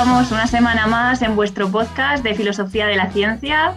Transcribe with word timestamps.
estamos 0.00 0.32
una 0.32 0.46
semana 0.46 0.86
más 0.86 1.20
en 1.20 1.36
vuestro 1.36 1.70
podcast 1.70 2.24
de 2.24 2.34
Filosofía 2.34 2.86
de 2.86 2.96
la 2.96 3.10
Ciencia. 3.10 3.74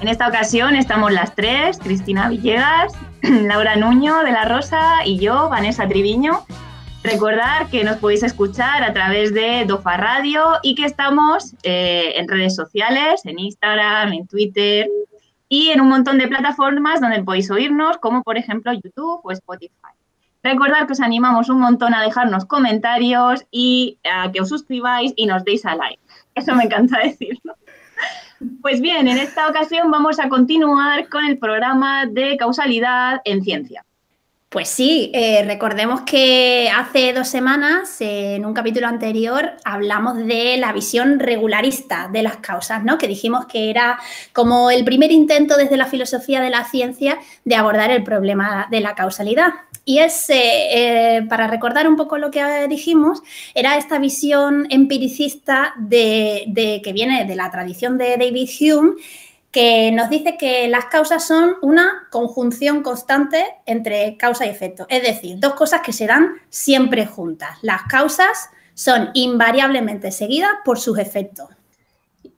En 0.00 0.08
esta 0.08 0.26
ocasión 0.26 0.74
estamos 0.74 1.12
las 1.12 1.36
tres, 1.36 1.78
Cristina 1.78 2.28
Villegas, 2.28 2.92
Laura 3.22 3.76
Nuño 3.76 4.24
de 4.24 4.32
la 4.32 4.46
Rosa 4.46 5.06
y 5.06 5.20
yo, 5.20 5.48
Vanessa 5.48 5.86
Triviño. 5.86 6.40
Recordar 7.04 7.68
que 7.68 7.84
nos 7.84 7.98
podéis 7.98 8.24
escuchar 8.24 8.82
a 8.82 8.92
través 8.92 9.32
de 9.32 9.64
Dofa 9.64 9.96
Radio 9.96 10.54
y 10.64 10.74
que 10.74 10.86
estamos 10.86 11.54
eh, 11.62 12.14
en 12.16 12.26
redes 12.26 12.56
sociales, 12.56 13.24
en 13.24 13.38
Instagram, 13.38 14.12
en 14.12 14.26
Twitter 14.26 14.88
y 15.48 15.68
en 15.68 15.82
un 15.82 15.88
montón 15.88 16.18
de 16.18 16.26
plataformas 16.26 17.00
donde 17.00 17.22
podéis 17.22 17.48
oírnos, 17.48 17.96
como 17.98 18.24
por 18.24 18.36
ejemplo 18.36 18.72
YouTube 18.72 19.20
o 19.22 19.30
Spotify. 19.30 19.99
Recordad 20.42 20.86
que 20.86 20.92
os 20.92 21.00
animamos 21.00 21.48
un 21.48 21.60
montón 21.60 21.94
a 21.94 22.02
dejarnos 22.02 22.46
comentarios 22.46 23.44
y 23.50 23.98
a 24.10 24.30
que 24.32 24.40
os 24.40 24.48
suscribáis 24.48 25.12
y 25.16 25.26
nos 25.26 25.44
deis 25.44 25.66
a 25.66 25.74
like. 25.74 26.00
Eso 26.34 26.54
me 26.54 26.64
encanta 26.64 26.98
decirlo. 27.04 27.56
Pues 28.62 28.80
bien, 28.80 29.06
en 29.06 29.18
esta 29.18 29.48
ocasión 29.48 29.90
vamos 29.90 30.18
a 30.18 30.30
continuar 30.30 31.08
con 31.08 31.26
el 31.26 31.38
programa 31.38 32.06
de 32.06 32.38
causalidad 32.38 33.20
en 33.24 33.42
ciencia. 33.42 33.84
Pues 34.50 34.68
sí, 34.68 35.12
eh, 35.14 35.44
recordemos 35.46 36.00
que 36.00 36.68
hace 36.74 37.12
dos 37.12 37.28
semanas, 37.28 38.00
en 38.00 38.44
un 38.44 38.52
capítulo 38.52 38.88
anterior, 38.88 39.52
hablamos 39.64 40.16
de 40.16 40.56
la 40.56 40.72
visión 40.72 41.20
regularista 41.20 42.08
de 42.12 42.24
las 42.24 42.38
causas, 42.38 42.82
¿no? 42.82 42.98
Que 42.98 43.06
dijimos 43.06 43.46
que 43.46 43.70
era 43.70 44.00
como 44.32 44.72
el 44.72 44.84
primer 44.84 45.12
intento 45.12 45.56
desde 45.56 45.76
la 45.76 45.86
filosofía 45.86 46.40
de 46.40 46.50
la 46.50 46.64
ciencia 46.64 47.18
de 47.44 47.54
abordar 47.54 47.92
el 47.92 48.02
problema 48.02 48.66
de 48.72 48.80
la 48.80 48.96
causalidad. 48.96 49.52
Y 49.84 49.98
es, 49.98 50.26
eh, 50.28 51.24
para 51.28 51.46
recordar 51.46 51.88
un 51.88 51.96
poco 51.96 52.18
lo 52.18 52.30
que 52.30 52.68
dijimos, 52.68 53.22
era 53.54 53.76
esta 53.76 53.98
visión 53.98 54.66
empiricista 54.70 55.74
de, 55.78 56.80
que 56.84 56.92
viene 56.92 57.24
de 57.24 57.36
la 57.36 57.50
tradición 57.50 57.98
de 57.98 58.16
David 58.16 58.48
Hume 58.60 58.92
que 59.50 59.90
nos 59.90 60.08
dice 60.08 60.36
que 60.38 60.68
las 60.68 60.84
causas 60.86 61.26
son 61.26 61.56
una 61.60 62.06
conjunción 62.10 62.82
constante 62.82 63.44
entre 63.66 64.16
causa 64.16 64.46
y 64.46 64.48
efecto. 64.48 64.86
Es 64.88 65.02
decir, 65.02 65.40
dos 65.40 65.54
cosas 65.54 65.80
que 65.80 65.92
se 65.92 66.06
dan 66.06 66.36
siempre 66.50 67.04
juntas. 67.04 67.58
Las 67.62 67.82
causas 67.82 68.50
son 68.74 69.10
invariablemente 69.14 70.12
seguidas 70.12 70.52
por 70.64 70.78
sus 70.78 70.98
efectos. 70.98 71.48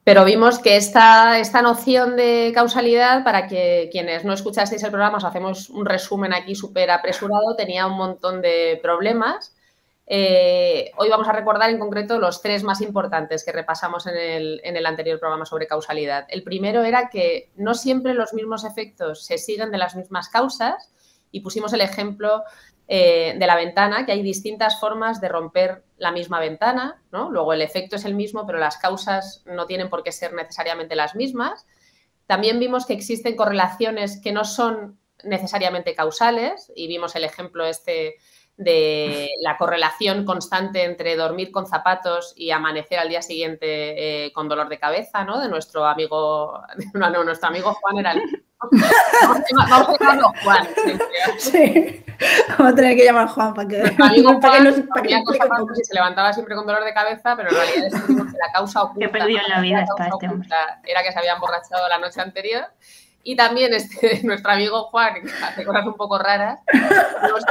Pero 0.05 0.25
vimos 0.25 0.59
que 0.59 0.77
esta, 0.77 1.39
esta 1.39 1.63
noción 1.63 2.17
de 2.17 2.51
causalidad, 2.55 3.23
para 3.23 3.47
que 3.47 3.89
quienes 3.93 4.25
no 4.25 4.33
escuchasteis 4.33 4.83
el 4.83 4.91
programa, 4.91 5.19
os 5.19 5.25
hacemos 5.25 5.71
un 5.71 5.87
resumen 5.87 6.33
aquí 6.33 6.55
súper 6.55 6.91
apresurado, 6.91 7.55
tenía 7.57 7.87
un 7.87 7.97
montón 7.97 8.43
de 8.43 8.81
problemas 8.83 9.55
eh, 10.07 10.91
hoy 10.97 11.09
vamos 11.09 11.29
a 11.29 11.33
recordar 11.33 11.71
en 11.71 11.79
concreto 11.79 12.19
los 12.19 12.43
tres 12.43 12.65
más 12.65 12.81
importantes 12.81 13.45
que 13.45 13.53
repasamos 13.53 14.07
en 14.07 14.17
el, 14.77 14.87
anterior 14.87 15.19
programa 15.19 15.47
sobre 15.47 15.67
causalidad. 15.67 16.27
El 16.29 16.43
primero 16.43 16.83
era 16.83 17.09
que 17.09 17.51
no 17.57 17.75
siempre 17.75 18.15
los 18.15 18.35
mismos 18.35 18.65
efectos 18.65 19.25
se 19.25 19.39
siguen 19.39 19.71
de 19.71 19.79
las 19.79 19.97
mismas 19.97 20.29
causas 20.29 20.93
y 21.31 21.41
pusimos 21.41 21.73
el 21.73 21.81
ejemplo 21.81 22.43
eh, 22.95 23.35
de 23.39 23.47
la 23.47 23.57
ventana, 23.57 24.05
que 24.05 24.13
hay 24.13 24.21
distintas 24.21 24.79
formas 24.79 25.19
de 25.19 25.31
romper 25.31 25.83
la 25.97 26.13
misma 26.13 26.41
ventana, 26.41 27.01
Luego 27.11 27.55
el 27.55 27.63
efecto 27.63 27.97
es 27.97 28.05
el 28.05 28.15
mismo, 28.15 28.45
pero 28.47 28.59
las 28.59 28.77
causas 28.77 29.43
no 29.47 29.65
tienen 29.65 29.89
por 29.89 30.03
qué 30.03 30.13
ser 30.13 30.35
necesariamente 30.35 30.95
las 30.95 31.15
mismas. 31.15 31.67
También 32.27 32.61
vimos 32.61 32.85
que 32.85 32.93
existen 32.93 33.35
correlaciones 33.35 34.21
que 34.21 34.33
no 34.33 34.45
son 34.45 34.99
necesariamente 35.25 35.95
causales 35.95 36.71
y 36.77 36.87
vimos 36.87 37.17
el 37.17 37.25
ejemplo 37.25 37.65
este 37.65 38.17
de 38.59 39.31
la 39.41 39.57
correlación 39.57 40.27
constante 40.27 40.85
entre 40.85 41.17
dormir 41.17 41.51
con 41.51 41.67
zapatos 41.67 42.35
y 42.37 42.51
amanecer 42.51 42.99
al 42.99 43.09
día 43.09 43.23
siguiente 43.23 44.27
eh, 44.27 44.33
con 44.35 44.51
dolor 44.51 44.69
de 44.69 44.79
cabeza, 44.79 45.25
¿no? 45.25 45.41
De 45.41 45.49
nuestro 45.49 45.87
amigo, 45.87 46.61
no, 46.93 47.09
no, 47.09 47.25
nuestro 47.25 47.49
amigo 47.49 47.73
Juan 47.73 48.01
era 48.01 48.13
el... 48.13 48.45
Vamos 48.71 49.89
a 49.89 49.99
llamarlo 49.99 50.33
Juan. 50.45 50.69
Sí, 51.39 52.05
vamos 52.51 52.73
a 52.73 52.77
tener 52.77 52.97
que 52.97 53.05
llamar 53.05 53.29
Juan 53.29 53.55
para 53.55 53.69
que... 53.69 53.83
Amigo 53.99 54.29
Juan, 54.29 54.41
para 54.41 55.03
que, 55.03 55.09
que 55.09 55.85
se 55.85 55.95
levantaba 55.95 56.33
siempre 56.33 56.55
con 56.55 56.67
dolor 56.67 56.85
de 56.85 56.95
cabeza, 56.95 57.35
pero 57.37 57.51
en 57.51 57.57
realidad 57.57 57.87
es 57.87 58.03
que 58.03 58.13
la 58.15 58.53
causa 58.53 58.83
oculta... 58.83 59.07
Que 59.07 59.13
perdió 59.13 59.39
en 59.39 59.49
la 59.49 59.61
vida 59.61 59.83
está 59.83 60.09
este 60.09 60.29
hombre. 60.29 60.49
Era 60.85 61.03
que 61.03 61.13
se 61.13 61.19
había 61.19 61.35
emborrachado 61.35 61.89
la 61.89 61.99
noche 61.99 62.21
anterior 62.21 62.67
y 63.25 63.37
también 63.37 63.73
este, 63.73 64.21
nuestro 64.25 64.53
amigo 64.53 64.85
Juan, 64.85 65.15
que 65.23 65.31
hace 65.45 65.65
cosas 65.65 65.87
un 65.87 65.95
poco 65.95 66.19
raras, 66.19 66.61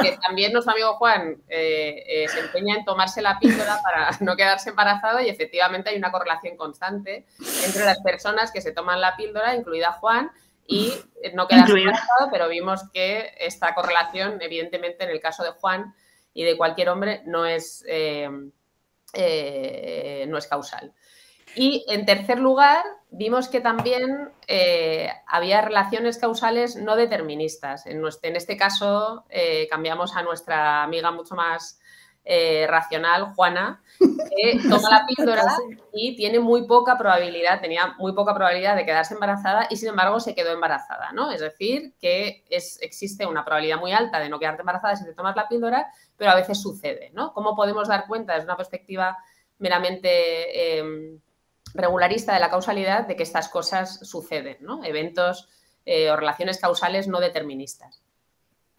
que 0.01 0.17
también 0.17 0.51
nuestro 0.51 0.73
amigo 0.73 0.95
Juan 0.95 1.37
eh, 1.47 2.03
eh, 2.07 2.27
se 2.27 2.39
empeña 2.39 2.75
en 2.75 2.85
tomarse 2.85 3.21
la 3.21 3.39
píldora 3.39 3.79
para 3.81 4.09
no 4.19 4.35
quedarse 4.35 4.71
embarazado 4.71 5.21
y 5.21 5.29
efectivamente 5.29 5.89
hay 5.89 5.97
una 5.97 6.11
correlación 6.11 6.57
constante 6.57 7.25
entre 7.65 7.85
las 7.85 7.99
personas 7.99 8.51
que 8.51 8.61
se 8.61 8.71
toman 8.71 9.01
la 9.01 9.15
píldora, 9.15 9.55
incluida 9.55 9.93
Juan, 9.93 10.31
y 10.71 10.93
no 11.33 11.47
quedarse 11.47 11.73
embarazado, 11.73 12.29
pero 12.31 12.47
vimos 12.47 12.89
que 12.93 13.33
esta 13.37 13.75
correlación, 13.75 14.41
evidentemente, 14.41 15.03
en 15.03 15.09
el 15.09 15.19
caso 15.19 15.43
de 15.43 15.51
Juan 15.51 15.93
y 16.33 16.45
de 16.45 16.55
cualquier 16.55 16.87
hombre, 16.89 17.21
no 17.25 17.45
es, 17.45 17.83
eh, 17.87 18.29
no 20.27 20.37
es 20.37 20.47
causal. 20.47 20.93
Y 21.55 21.83
en 21.89 22.05
tercer 22.05 22.39
lugar, 22.39 22.85
vimos 23.09 23.49
que 23.49 23.59
también 23.59 24.29
eh, 24.47 25.09
había 25.27 25.61
relaciones 25.61 26.17
causales 26.17 26.77
no 26.77 26.95
deterministas. 26.95 27.85
En, 27.85 28.01
en 28.21 28.35
este 28.37 28.55
caso, 28.55 29.25
eh, 29.29 29.67
cambiamos 29.69 30.15
a 30.15 30.23
nuestra 30.23 30.83
amiga 30.83 31.11
mucho 31.11 31.35
más 31.35 31.80
eh, 32.23 32.67
racional, 32.67 33.33
Juana, 33.33 33.81
que 33.99 34.59
toma 34.69 34.89
la 34.91 35.05
píldora 35.07 35.43
y 35.91 36.15
tiene 36.15 36.39
muy 36.39 36.67
poca 36.67 36.95
probabilidad, 36.97 37.61
tenía 37.61 37.95
muy 37.97 38.13
poca 38.13 38.35
probabilidad 38.35 38.75
de 38.75 38.85
quedarse 38.85 39.15
embarazada 39.15 39.67
y 39.71 39.77
sin 39.77 39.89
embargo 39.89 40.19
se 40.19 40.35
quedó 40.35 40.51
embarazada, 40.51 41.11
¿no? 41.13 41.31
Es 41.31 41.41
decir, 41.41 41.95
que 41.99 42.43
es, 42.49 42.77
existe 42.81 43.25
una 43.25 43.43
probabilidad 43.43 43.79
muy 43.79 43.91
alta 43.91 44.19
de 44.19 44.29
no 44.29 44.39
quedarte 44.39 44.61
embarazada 44.61 44.95
si 44.95 45.05
te 45.05 45.13
tomas 45.13 45.35
la 45.35 45.47
píldora, 45.47 45.87
pero 46.15 46.29
a 46.29 46.35
veces 46.35 46.61
sucede, 46.61 47.09
¿no? 47.13 47.33
¿Cómo 47.33 47.55
podemos 47.55 47.87
dar 47.87 48.05
cuenta 48.07 48.33
desde 48.33 48.45
una 48.45 48.57
perspectiva 48.57 49.17
meramente 49.57 50.77
em, 50.77 51.19
regularista 51.73 52.35
de 52.35 52.39
la 52.39 52.51
causalidad 52.51 53.07
de 53.07 53.15
que 53.15 53.23
estas 53.23 53.49
cosas 53.49 54.07
suceden, 54.07 54.57
¿no? 54.61 54.83
Eventos 54.83 55.49
eh, 55.85 56.11
o 56.11 56.15
relaciones 56.15 56.59
causales 56.59 57.07
no 57.07 57.19
deterministas. 57.19 58.03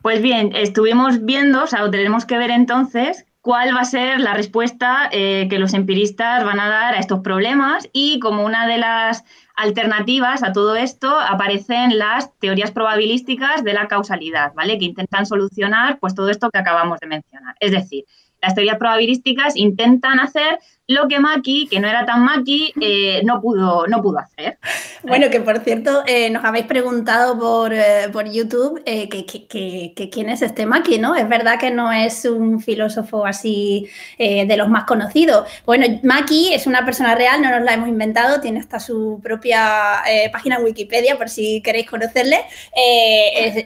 Pues 0.01 0.23
bien, 0.23 0.55
estuvimos 0.55 1.25
viendo, 1.25 1.65
o 1.65 1.67
sea, 1.67 1.89
tenemos 1.91 2.25
que 2.25 2.39
ver 2.39 2.51
entonces 2.51 3.25
cuál 3.43 3.75
va 3.75 3.81
a 3.81 3.85
ser 3.85 4.21
la 4.21 4.35
respuesta 4.35 5.11
eh, 5.11 5.49
que 5.51 5.59
los 5.59 5.75
empiristas 5.75 6.45
van 6.45 6.61
a 6.61 6.69
dar 6.69 6.95
a 6.95 6.99
estos 6.99 7.21
problemas 7.21 7.89
y 7.93 8.21
como 8.21 8.45
una 8.45 8.67
de 8.67 8.79
las 8.79 9.25
alternativas 9.57 10.43
a 10.43 10.53
todo 10.53 10.77
esto 10.77 11.19
aparecen 11.19 11.99
las 11.99 12.33
teorías 12.39 12.71
probabilísticas 12.71 13.65
de 13.65 13.75
la 13.75 13.89
causalidad, 13.89 14.55
¿vale? 14.55 14.79
Que 14.79 14.87
intentan 14.87 15.27
solucionar 15.27 15.99
pues 15.99 16.15
todo 16.15 16.31
esto 16.31 16.51
que 16.51 16.59
acabamos 16.59 17.01
de 17.01 17.09
mencionar. 17.09 17.57
Es 17.59 17.73
decir, 17.73 18.05
las 18.41 18.55
teorías 18.55 18.79
probabilísticas 18.79 19.57
intentan 19.57 20.21
hacer 20.21 20.59
lo 20.89 21.09
que 21.09 21.21
Maki, 21.21 21.69
que 21.69 21.79
no 21.79 21.89
era 21.89 22.05
tan 22.05 22.25
Maki, 22.25 22.73
eh, 22.81 23.23
no, 23.25 23.41
pudo, 23.41 23.87
no 23.87 24.03
pudo 24.03 24.19
hacer. 24.19 24.59
Bueno, 25.03 25.31
que 25.31 25.41
por 25.41 25.59
cierto, 25.61 26.03
eh, 26.07 26.31
nos 26.31 26.45
habéis 26.45 26.67
preguntado 26.67 27.39
por, 27.39 27.73
eh, 27.73 28.11
YouTube 28.33 28.83
que, 28.85 30.11
quién 30.11 30.29
es 30.29 30.43
este 30.43 30.67
Maki, 30.67 30.99
¿no? 30.99 31.15
Es 31.15 31.29
verdad 31.29 31.59
que 31.59 31.71
no 31.71 31.93
es 31.93 32.25
un 32.25 32.61
filósofo 32.61 33.27
así 33.27 33.89
de 34.19 34.57
los 34.57 34.69
más 34.69 34.85
conocidos. 34.85 35.49
Bueno, 35.67 35.87
Maki 36.03 36.55
es 36.55 36.67
una 36.67 36.85
persona 36.85 37.15
real, 37.15 37.43
no 37.43 37.51
nos 37.51 37.63
la 37.63 37.75
hemos 37.75 37.89
inventado, 37.89 38.41
tiene 38.41 38.61
hasta 38.61 38.79
su 38.79 39.21
propia 39.23 40.03
página 40.33 40.59
Wikipedia 40.61 41.17
por 41.19 41.29
si 41.29 41.61
queréis 41.63 41.89
conocerle. 41.89 42.45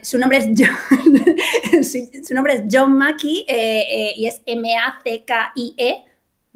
su, 0.01 0.17
nombre 0.17 0.39
es 0.39 0.47
John, 0.57 1.83
su, 1.83 2.33
nombre 2.33 2.53
es 2.55 2.63
John 2.71 2.97
Maki 2.97 3.45
y 3.47 4.25
es 4.25 4.41
M-A-C-K-I-E. 4.45 6.06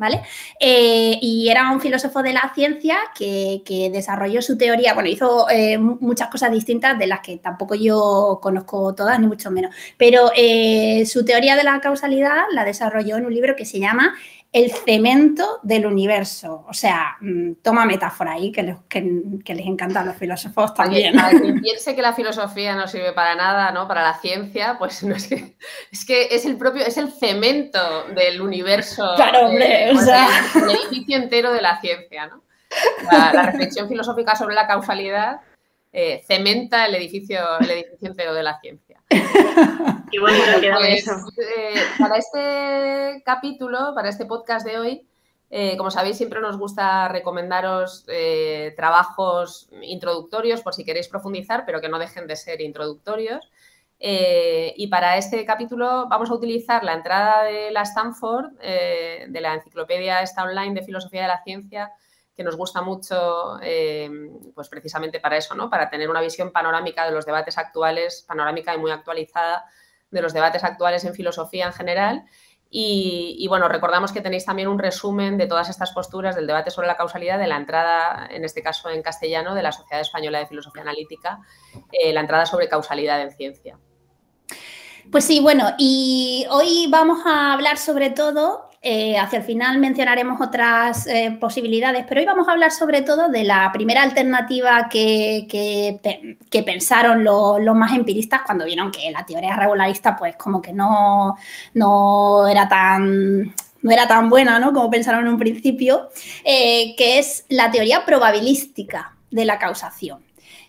¿Vale? 0.01 0.23
Eh, 0.59 1.19
y 1.21 1.47
era 1.47 1.71
un 1.71 1.79
filósofo 1.79 2.23
de 2.23 2.33
la 2.33 2.51
ciencia 2.55 2.97
que, 3.15 3.61
desarrolló 3.93 4.41
su 4.41 4.57
teoría, 4.57 4.93
bueno, 4.95 5.09
hizo 5.09 5.47
eh, 5.49 5.77
muchas 5.77 6.27
cosas 6.29 6.51
distintas 6.51 6.97
de 6.97 7.05
las 7.07 7.19
que 7.21 7.37
tampoco 7.37 7.75
yo 7.75 8.39
conozco 8.41 8.95
todas, 8.95 9.19
ni 9.19 9.27
mucho 9.27 9.51
menos, 9.51 9.73
pero 9.97 10.31
eh, 10.35 11.05
su 11.05 11.23
teoría 11.23 11.55
de 11.55 11.63
la 11.63 11.79
causalidad 11.79 12.41
la 12.51 12.65
desarrolló 12.65 13.17
en 13.17 13.27
un 13.27 13.33
libro 13.33 13.55
que 13.55 13.65
se 13.65 13.79
llama 13.79 14.15
el 14.51 14.71
cemento 14.71 15.59
del 15.63 15.85
universo. 15.85 16.65
O 16.67 16.73
sea, 16.73 17.15
mm, 17.21 17.53
toma 17.63 17.85
metáfora 17.85 18.33
ahí, 18.33 18.51
que 18.51 18.63
les, 18.63 18.77
que, 18.89 19.01
les 19.01 19.65
encantan 19.65 20.05
los 20.05 20.17
filósofos 20.17 20.73
también. 20.73 21.15
Quien 21.29 21.61
piense 21.61 21.95
que 21.95 22.01
la 22.01 22.13
filosofía 22.13 22.75
no 22.75 22.87
sirve 22.87 23.13
para 23.13 23.35
nada, 23.35 23.71
¿no? 23.71 23.87
Para 23.87 24.03
la 24.03 24.19
ciencia, 24.19 24.75
pues 24.77 25.03
no 25.03 25.15
es 25.15 25.27
que 25.27 25.55
es 25.91 26.05
que 26.05 26.27
es 26.31 26.45
el 26.45 26.57
propio, 26.57 26.85
es 26.85 26.97
el 26.97 27.11
cemento 27.11 27.79
del 28.13 28.41
universo. 28.41 29.13
Claro, 29.15 29.47
hombre, 29.47 29.91
o 29.91 29.99
sea. 29.99 30.27
El, 30.55 30.71
edificio 30.71 31.17
entero 31.17 31.53
de 31.53 31.61
la 31.61 31.79
ciencia, 31.79 32.27
¿no? 32.27 32.43
La, 33.09 33.31
reflexión 33.43 33.87
filosófica 33.87 34.35
sobre 34.35 34.55
la 34.55 34.67
causalidad 34.67 35.41
eh, 35.93 36.23
cementa 36.27 36.85
el 36.85 36.95
edificio, 36.95 37.39
el 37.59 37.71
edificio 37.71 38.09
entero 38.09 38.33
de 38.33 38.43
la 38.43 38.59
ciencia. 38.59 38.90
Y 40.11 40.19
bueno, 40.19 40.39
pues, 40.77 41.07
eh, 41.07 41.81
para 41.99 42.17
este 42.17 43.21
capítulo, 43.23 43.93
para 43.95 44.09
este 44.09 44.25
podcast 44.25 44.65
de 44.65 44.77
hoy, 44.79 45.07
Eh, 45.53 45.75
como 45.75 45.91
sabéis, 45.91 46.15
siempre 46.15 46.39
nos 46.39 46.57
gusta 46.57 47.09
recomendaros 47.09 48.05
eh, 48.07 48.73
trabajos 48.77 49.67
introductorios 49.81 50.61
por 50.61 50.73
si 50.73 50.85
queréis 50.85 51.09
profundizar, 51.09 51.65
pero 51.65 51.81
que 51.81 51.89
no 51.89 51.99
dejen 51.99 52.25
de 52.25 52.37
ser 52.37 52.61
introductorios. 52.61 53.51
Eh, 53.99 54.73
y 54.77 54.87
para 54.87 55.17
este 55.17 55.43
capítulo 55.45 56.07
vamos 56.07 56.29
a 56.29 56.35
utilizar 56.35 56.85
la 56.85 56.93
entrada 56.93 57.43
de 57.43 57.69
la 57.69 57.81
Stanford, 57.81 58.53
de 58.59 59.41
la 59.41 59.55
enciclopedia 59.55 60.21
esta 60.21 60.43
online 60.43 60.73
de 60.73 60.85
filosofía 60.85 61.23
de 61.23 61.27
la 61.27 61.43
ciencia, 61.43 61.91
que 62.41 62.45
nos 62.45 62.57
gusta 62.57 62.81
mucho, 62.81 63.59
pues 64.55 64.67
precisamente 64.67 65.19
para 65.19 65.37
eso, 65.37 65.53
¿no? 65.53 65.69
Para 65.69 65.89
tener 65.91 66.09
una 66.09 66.21
visión 66.21 66.51
panorámica 66.51 67.05
de 67.05 67.11
los 67.11 67.25
debates 67.25 67.59
actuales, 67.59 68.25
panorámica 68.27 68.73
y 68.73 68.79
muy 68.79 68.89
actualizada 68.89 69.65
de 70.09 70.21
los 70.23 70.33
debates 70.33 70.63
actuales 70.63 71.05
en 71.05 71.13
filosofía 71.13 71.67
en 71.67 71.73
general. 71.73 72.25
Y, 72.73 73.45
bueno, 73.47 73.67
recordamos 73.67 74.11
que 74.11 74.21
tenéis 74.21 74.45
también 74.45 74.69
un 74.69 74.79
resumen 74.79 75.37
de 75.37 75.45
todas 75.45 75.69
estas 75.69 75.91
posturas 75.91 76.35
del 76.35 76.47
debate 76.47 76.71
sobre 76.71 76.87
la 76.87 76.95
causalidad 76.95 77.37
de 77.37 77.45
la 77.45 77.57
entrada, 77.57 78.27
en 78.31 78.43
este 78.43 78.63
caso 78.63 78.89
en 78.89 79.03
castellano, 79.03 79.53
de 79.53 79.61
la 79.61 79.71
Sociedad 79.73 80.01
Española 80.01 80.39
de 80.39 80.47
Filosofía 80.47 80.81
Analítica, 80.81 81.41
eh, 81.91 82.11
la 82.13 82.21
entrada 82.21 82.45
sobre 82.45 82.69
causalidad 82.69 83.21
en 83.21 83.31
ciencia. 83.31 83.77
Pues 85.11 85.25
sí, 85.25 85.41
bueno, 85.41 85.73
y 85.77 86.47
hoy 86.49 86.87
vamos 86.89 87.19
a 87.25 87.53
hablar 87.53 87.77
sobre 87.77 88.09
todo 88.09 88.70
eh, 88.83 89.15
hacia 89.15 89.37
el 89.37 89.45
final 89.45 89.77
mencionaremos 89.77 90.41
otras 90.41 91.05
eh, 91.05 91.37
posibilidades, 91.39 92.03
pero 92.09 92.19
hoy 92.19 92.25
vamos 92.25 92.47
a 92.47 92.53
hablar 92.53 92.71
sobre 92.71 93.03
todo 93.03 93.29
de 93.29 93.43
la 93.43 93.69
primera 93.71 94.01
alternativa 94.01 94.89
que, 94.89 95.99
pensaron 96.65 97.23
los 97.23 97.75
más 97.75 97.93
empiristas 97.93 98.41
cuando 98.43 98.65
vieron 98.65 98.91
que 98.91 99.11
la 99.11 99.23
teoría 99.23 99.55
regularista 99.55 100.15
pues 100.17 100.35
como 100.35 100.63
que 100.63 100.73
no, 100.73 101.35
no 101.75 102.47
era 102.47 102.67
tan 102.67 103.53
no 103.83 103.91
era 103.91 104.07
tan 104.07 104.29
buena, 104.29 104.59
¿no? 104.59 104.73
Como 104.73 104.89
pensaron 104.89 105.25
en 105.25 105.33
un 105.33 105.39
principio, 105.39 106.09
eh, 106.43 106.95
que 106.95 107.19
es 107.19 107.45
la 107.49 107.69
teoría 107.69 108.03
probabilística 108.03 109.15
de 109.29 109.45
la 109.45 109.59
causación. 109.59 110.23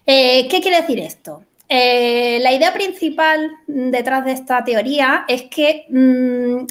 ¿Qué 0.04 0.58
quiere 0.62 0.82
decir 0.82 0.98
esto? 0.98 1.44
la 1.68 2.52
idea 2.52 2.74
principal 2.74 3.50
detrás 3.66 4.26
de 4.26 4.32
esta 4.32 4.62
teoría 4.62 5.24
es 5.26 5.44
que 5.44 5.86
mm, 5.88 6.66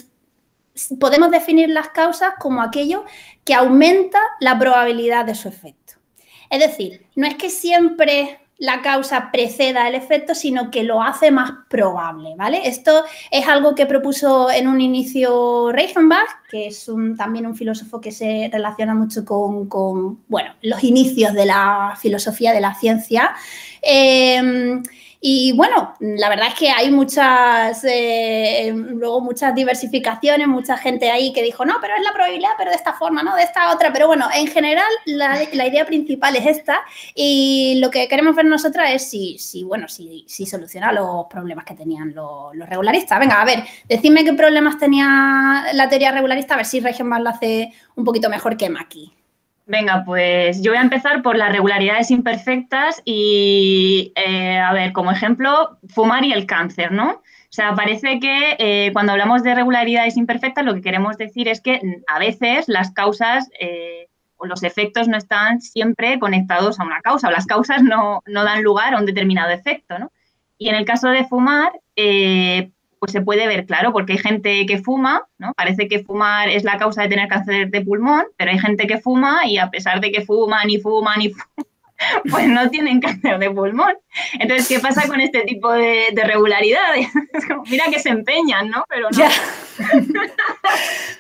podemos 1.00 1.32
definir 1.32 1.70
las 1.70 1.90
causas 1.90 2.34
como 2.40 2.62
aquello 2.62 3.06
que 3.44 3.54
aumenta 3.54 4.20
la 4.40 4.58
probabilidad 4.58 5.26
de 5.26 5.36
su 5.36 5.48
efecto. 5.48 5.96
Es 6.50 6.60
decir, 6.60 7.06
no 7.16 7.28
es 7.28 7.36
que 7.36 7.50
siempre 7.50 8.40
la 8.62 8.84
causa 8.84 9.32
preceda 9.32 9.88
el 9.88 9.96
efecto, 9.96 10.36
sino 10.36 10.70
que 10.70 10.84
lo 10.84 11.02
hace 11.02 11.32
más 11.32 11.52
probable, 11.68 12.36
¿vale? 12.38 12.68
Esto 12.68 13.06
es 13.32 13.48
algo 13.48 13.74
que 13.74 13.88
propuso 13.88 14.52
en 14.52 14.68
un 14.68 14.80
inicio 14.80 15.72
Reichenbach, 15.72 16.30
que 16.48 16.68
es 16.68 16.88
también 17.18 17.48
un 17.48 17.56
filósofo 17.56 18.00
que 18.00 18.12
se 18.12 18.50
relaciona 18.54 18.94
mucho 18.94 19.26
con, 19.26 20.20
bueno, 20.28 20.54
los 20.62 20.84
inicios 20.84 21.34
de 21.34 21.48
la 21.48 21.98
filosofía 22.00 22.54
de 22.54 22.62
la 22.62 22.76
ciencia. 22.76 23.34
Eh, 23.82 24.80
y 25.24 25.52
bueno, 25.52 25.94
la 26.00 26.30
verdad 26.30 26.48
es 26.48 26.56
que 26.56 26.72
hay 26.72 26.90
muchas, 26.90 27.84
eh, 27.84 28.74
luego 28.74 29.22
muchas 29.22 29.54
diversificaciones, 29.54 30.48
mucha 30.48 30.78
gente 30.78 31.12
ahí 31.12 31.32
que 31.32 31.44
dijo, 31.44 31.64
no, 31.64 31.76
pero 31.80 31.94
es 31.96 32.02
la 32.02 32.12
probabilidad, 32.12 32.50
pero 32.58 32.72
de 32.72 32.76
esta 32.76 32.94
forma, 32.94 33.22
no, 33.22 33.36
de 33.36 33.44
esta 33.44 33.72
otra. 33.72 33.94
Pero 33.94 34.08
bueno, 34.08 34.28
en 34.34 34.48
general 34.48 34.90
la, 35.06 35.44
idea 35.68 35.86
principal 35.86 36.36
es 36.36 36.48
esta 36.48 36.82
y 37.14 37.78
lo 37.80 37.92
que 37.92 38.08
queremos 38.08 38.36
ver 38.36 38.46
nosotras 38.46 38.90
es 38.92 39.08
si, 39.12 39.38
si 39.38 39.64
bueno, 39.64 39.88
si, 39.88 40.26
si 40.28 40.48
soluciona 40.48 40.92
los 40.92 41.28
problemas 41.28 41.66
que 41.66 41.76
tenían 41.76 42.16
los, 42.16 42.52
regularistas. 42.68 43.20
Venga, 43.20 43.40
a 43.40 43.46
ver, 43.46 43.64
decidme 43.88 44.24
qué 44.24 44.34
problemas 44.34 44.80
tenía 44.80 45.66
la 45.74 45.88
teoría 45.88 46.12
regularista, 46.12 46.56
a 46.56 46.58
ver 46.58 46.66
si 46.66 46.80
Reichenbach 46.80 47.22
lo 47.22 47.30
hace 47.30 47.72
un 47.96 48.04
poquito 48.06 48.28
mejor 48.28 48.58
que 48.58 48.72
Maki. 48.72 49.21
Venga, 49.72 50.04
pues 50.06 50.62
yo 50.62 50.72
voy 50.72 50.80
a 50.80 50.82
empezar 50.82 51.22
por 51.22 51.38
las 51.38 51.50
regularidades 51.50 52.12
imperfectas 52.12 53.02
y, 53.06 54.12
eh, 54.18 54.58
a 54.58 54.74
ver, 54.74 54.92
como 54.92 55.14
ejemplo, 55.14 55.78
fumar 55.88 56.26
y 56.26 56.34
el 56.34 56.46
cáncer, 56.46 56.92
¿no? 56.92 57.12
O 57.12 57.54
sea, 57.54 57.74
parece 57.74 58.20
que 58.20 58.58
eh, 58.60 58.90
cuando 58.92 59.14
hablamos 59.14 59.44
de 59.44 59.56
regularidades 59.56 60.18
imperfectas 60.18 60.66
lo 60.66 60.74
que 60.74 60.82
queremos 60.82 61.16
decir 61.16 61.48
es 61.48 61.62
que 61.62 61.80
a 62.08 62.20
veces 62.20 62.68
las 62.68 62.92
causas 62.92 63.50
eh, 63.62 64.10
o 64.36 64.46
los 64.46 64.62
efectos 64.64 65.08
no 65.08 65.16
están 65.16 65.62
siempre 65.62 66.20
conectados 66.20 66.78
a 66.78 66.84
una 66.84 67.00
causa 67.00 67.30
o 67.30 67.32
las 67.32 67.46
causas 67.46 67.82
no, 67.82 68.22
no, 68.26 68.44
dan 68.44 68.64
lugar 68.64 68.94
a 68.94 68.98
un 68.98 69.06
determinado 69.06 69.52
efecto, 69.52 69.98
¿no? 69.98 70.12
Y 70.58 70.68
en 70.68 70.76
el 70.76 70.84
caso 70.84 71.08
de 71.08 71.24
fumar, 71.24 71.72
pues 73.02 73.14
se 73.14 73.22
puede 73.22 73.48
ver 73.48 73.66
claro, 73.66 73.92
porque 73.92 74.14
hay 74.14 74.20
gente 74.20 74.64
que 74.68 74.78
fuma, 74.78 75.24
¿no? 75.40 75.54
Parece 75.58 75.88
que 75.88 76.04
fumar 76.04 76.50
es 76.50 76.64
la 76.64 76.78
causa 76.78 77.02
de 77.02 77.10
tener 77.10 77.28
cáncer 77.28 77.72
de 77.72 77.82
pulmón, 77.82 78.26
pero 78.38 78.52
hay 78.52 78.60
gente 78.60 78.86
que 78.86 79.00
fuma 79.00 79.48
y 79.48 79.58
a 79.58 79.72
pesar 79.72 80.02
de 80.02 80.12
que 80.12 80.22
fuman 80.22 80.70
y 80.70 80.78
fuman 80.78 81.20
y 81.20 81.32
fuman, 81.32 81.66
pues 82.30 82.48
no 82.48 82.70
tienen 82.70 83.00
cáncer 83.00 83.40
de 83.40 83.50
pulmón. 83.50 83.94
Entonces, 84.34 84.68
¿qué 84.68 84.80
pasa 84.80 85.08
con 85.08 85.20
este 85.22 85.42
tipo 85.42 85.72
de, 85.72 86.10
regularidades? 86.16 87.08
mira 87.70 87.86
que 87.90 88.00
se 88.00 88.10
empeñan, 88.10 88.70
¿no? 88.70 88.84
Pero 88.88 89.10
no. 89.12 89.26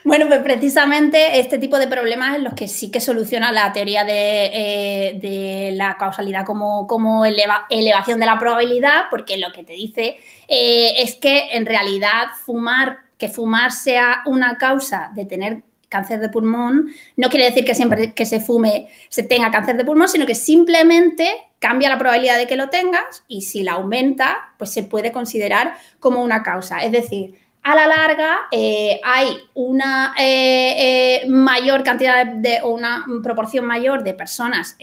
bueno, 0.03 0.27
pues 0.27 0.41
precisamente 0.41 1.39
este 1.39 1.57
tipo 1.57 1.79
de 1.79 1.87
problemas 1.87 2.35
es 2.35 2.43
los 2.43 2.53
que 2.53 2.67
sí 2.67 2.91
que 2.91 3.01
soluciona 3.01 3.51
la 3.51 3.71
teoría 3.71 4.03
de, 4.03 4.49
eh, 4.53 5.71
la 5.73 5.97
causalidad 5.97 6.45
como, 6.45 6.87
como 6.87 7.25
elevación 7.25 8.19
de 8.19 8.25
la 8.25 8.39
probabilidad, 8.39 9.05
porque 9.09 9.37
lo 9.37 9.51
que 9.51 9.63
te 9.63 9.73
dice 9.73 10.19
eh, 10.47 10.93
es 10.97 11.15
que 11.15 11.49
en 11.53 11.65
realidad 11.65 12.27
fumar, 12.45 12.99
que 13.17 13.29
fumar 13.29 13.71
sea 13.71 14.21
una 14.25 14.57
causa 14.57 15.11
de 15.13 15.25
tener 15.25 15.63
cáncer 15.91 16.21
de 16.21 16.29
pulmón, 16.29 16.87
no 17.17 17.29
quiere 17.29 17.45
decir 17.45 17.65
que 17.65 17.75
siempre 17.75 18.13
que 18.13 18.25
se 18.25 18.39
fume 18.39 18.87
se 19.09 19.23
tenga 19.23 19.51
cáncer 19.51 19.75
de 19.75 19.83
pulmón, 19.83 20.07
sino 20.07 20.25
que 20.25 20.35
simplemente 20.35 21.29
cambia 21.59 21.89
la 21.89 21.99
probabilidad 21.99 22.37
de 22.37 22.47
que 22.47 22.55
lo 22.55 22.69
tengas 22.69 23.23
y 23.27 23.41
si 23.41 23.61
la 23.61 23.73
aumenta, 23.73 24.53
pues 24.57 24.71
se 24.71 24.83
puede 24.83 25.11
considerar 25.11 25.75
como 25.99 26.23
una 26.23 26.41
causa. 26.41 26.79
Es 26.79 26.93
decir, 26.93 27.35
a 27.63 27.75
la 27.75 27.85
larga 27.85 28.47
eh, 28.51 28.99
hay 29.03 29.27
una 29.53 30.15
eh, 30.17 31.21
eh, 31.23 31.27
mayor 31.27 31.83
cantidad 31.83 32.25
de, 32.25 32.59
o 32.63 32.69
una 32.69 33.05
proporción 33.21 33.65
mayor 33.65 34.03
de 34.03 34.13
personas 34.15 34.77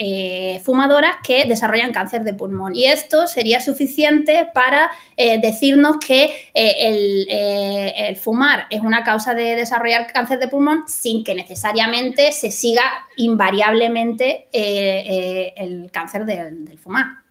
fumadoras 0.63 1.17
que 1.25 1.45
desarrollan 1.45 1.93
cáncer 1.93 2.23
de 2.23 2.35
pulmón. 2.35 2.75
Y 2.75 2.85
esto 2.85 3.27
sería 3.27 3.61
suficiente 3.61 4.49
para 4.55 4.91
decirnos 5.17 5.97
que 5.99 6.51
el, 6.55 7.27
el, 7.29 8.17
fumar 8.17 8.67
es 8.71 8.81
una 8.81 9.03
causa 9.03 9.35
de 9.35 9.57
desarrollar 9.57 10.13
cáncer 10.13 10.39
de 10.39 10.49
pulmón 10.49 10.85
sin 10.87 11.25
que 11.25 11.35
necesariamente 11.35 12.33
se 12.33 12.51
siga 12.51 12.83
invariablemente 13.17 14.49
el 14.53 15.91
cáncer 15.91 16.25
del 16.25 16.79
fumar. 16.79 17.28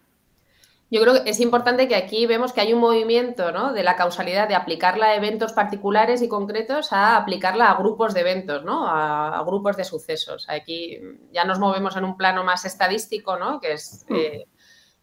Yo 0.90 1.02
creo 1.02 1.22
que 1.22 1.30
es 1.30 1.40
importante 1.40 1.86
que 1.86 1.96
aquí 1.96 2.24
vemos 2.26 2.54
que 2.54 2.62
hay 2.62 2.72
un 2.72 2.80
movimiento 2.80 3.52
¿no? 3.52 3.74
de 3.74 3.82
la 3.82 3.94
causalidad 3.94 4.48
de 4.48 4.54
aplicarla 4.54 5.06
a 5.06 5.16
eventos 5.16 5.52
particulares 5.52 6.22
y 6.22 6.28
concretos 6.28 6.92
a 6.94 7.16
aplicarla 7.16 7.70
a 7.70 7.74
grupos 7.74 8.14
de 8.14 8.20
eventos, 8.20 8.64
¿no? 8.64 8.86
a, 8.88 9.42
grupos 9.44 9.76
de 9.76 9.84
sucesos. 9.84 10.48
Aquí 10.48 10.98
ya 11.30 11.44
nos 11.44 11.58
movemos 11.58 11.96
en 11.96 12.04
un 12.04 12.16
plano 12.16 12.42
más 12.42 12.64
estadístico, 12.64 13.36
¿no? 13.36 13.60
que 13.60 13.74
es, 13.74 14.06
hmm. 14.08 14.16
eh, 14.16 14.46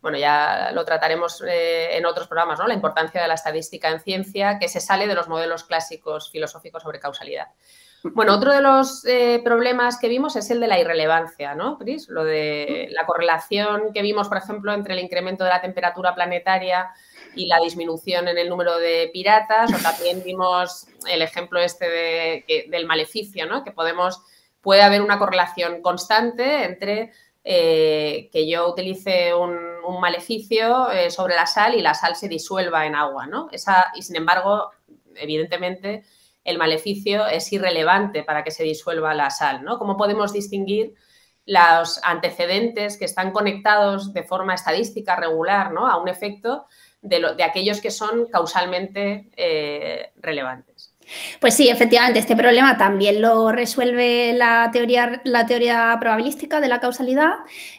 bueno, 0.02 0.18
ya 0.18 0.72
lo 0.74 0.86
trataremos 0.86 1.44
eh, 1.48 1.96
en 1.96 2.08
otros 2.08 2.28
programas, 2.28 2.58
¿no? 2.58 2.68
la 2.68 2.74
importancia 2.74 3.22
de 3.22 3.28
la 3.28 3.36
estadística 3.36 3.92
en 3.92 4.00
ciencia, 4.00 4.58
que 4.58 4.70
se 4.70 4.80
sale 4.80 5.06
de 5.06 5.14
los 5.14 5.28
modelos 5.28 5.66
clásicos 5.66 6.32
filosóficos 6.32 6.82
sobre 6.82 7.00
causalidad. 7.00 7.50
Bueno, 8.14 8.36
otro 8.36 8.52
de 8.54 8.62
los 8.62 9.04
eh, 9.06 9.42
problemas 9.44 9.98
que 9.98 10.08
vimos 10.08 10.36
es 10.36 10.52
el 10.52 10.60
de 10.60 10.68
la 10.68 10.80
irrelevancia, 10.80 11.56
¿no, 11.56 11.78
Cris? 11.78 12.08
Lo 12.08 12.24
de 12.24 12.88
la 12.92 13.06
correlación 13.06 13.94
que 13.94 14.02
vimos, 14.04 14.28
por 14.28 14.38
ejemplo, 14.38 14.74
entre 14.74 14.94
el 14.94 15.00
incremento 15.00 15.44
de 15.44 15.50
la 15.50 15.62
temperatura 15.62 16.14
planetaria 16.14 16.92
y 17.36 17.48
la 17.48 17.60
disminución 17.60 18.28
en 18.28 18.38
el 18.38 18.48
número 18.48 18.78
de 18.78 19.10
piratas, 19.12 19.74
o 19.74 19.78
también 19.82 20.24
vimos 20.24 20.88
el 21.10 21.22
ejemplo 21.22 21.60
este 21.60 22.46
del 22.70 22.86
maleficio, 22.86 23.48
¿no? 23.48 23.64
Que 23.64 23.72
podemos, 23.72 24.22
puede 24.62 24.84
haber 24.84 25.02
una 25.02 25.18
correlación 25.18 25.82
constante 25.82 26.64
entre 26.64 27.12
eh, 27.44 28.30
que 28.32 28.48
yo 28.48 28.70
utilice 28.70 29.34
un, 29.34 29.74
maleficio 30.00 30.92
eh, 30.92 31.12
sobre 31.12 31.36
la 31.36 31.46
sal 31.46 31.76
y 31.76 31.82
la 31.82 31.94
sal 31.94 32.16
se 32.16 32.28
disuelva 32.28 32.88
en 32.88 32.96
agua, 32.96 33.28
¿no? 33.28 33.50
Esa, 33.52 33.92
y 33.96 34.02
sin 34.02 34.16
embargo, 34.16 34.72
evidentemente, 35.16 36.04
el 36.46 36.58
maleficio 36.58 37.28
es 37.28 37.52
irrelevante 37.52 38.24
para 38.24 38.44
que 38.44 38.52
se 38.52 38.64
disuelva 38.64 39.14
la 39.14 39.30
sal, 39.30 39.64
¿no? 39.64 39.78
¿Cómo 39.78 39.98
podemos 39.98 40.32
distinguir 40.32 40.96
los 41.46 42.00
antecedentes 42.04 42.98
que 42.98 43.06
están 43.06 43.32
conectados 43.32 44.14
de 44.14 44.24
forma 44.24 44.56
estadística 44.56 45.16
regular 45.16 45.72
¿no? 45.72 45.88
a 45.88 45.98
un 45.98 46.08
efecto 46.08 46.66
de, 47.02 47.44
aquellos 47.44 47.82
que 47.82 47.92
son 47.92 48.28
causalmente 48.28 49.30
eh, 49.38 50.12
relevantes? 50.16 50.75
Pues 51.40 51.56
sí, 51.56 51.70
efectivamente, 51.70 52.20
este 52.20 52.36
problema 52.36 52.78
también 52.78 53.22
lo 53.22 53.52
resuelve 53.52 54.34
la 54.34 54.70
teoría, 54.72 55.22
la 55.24 55.46
teoría 55.46 55.98
probabilística 56.00 56.60
de 56.60 56.68
la 56.68 56.80
causalidad, 56.80 57.34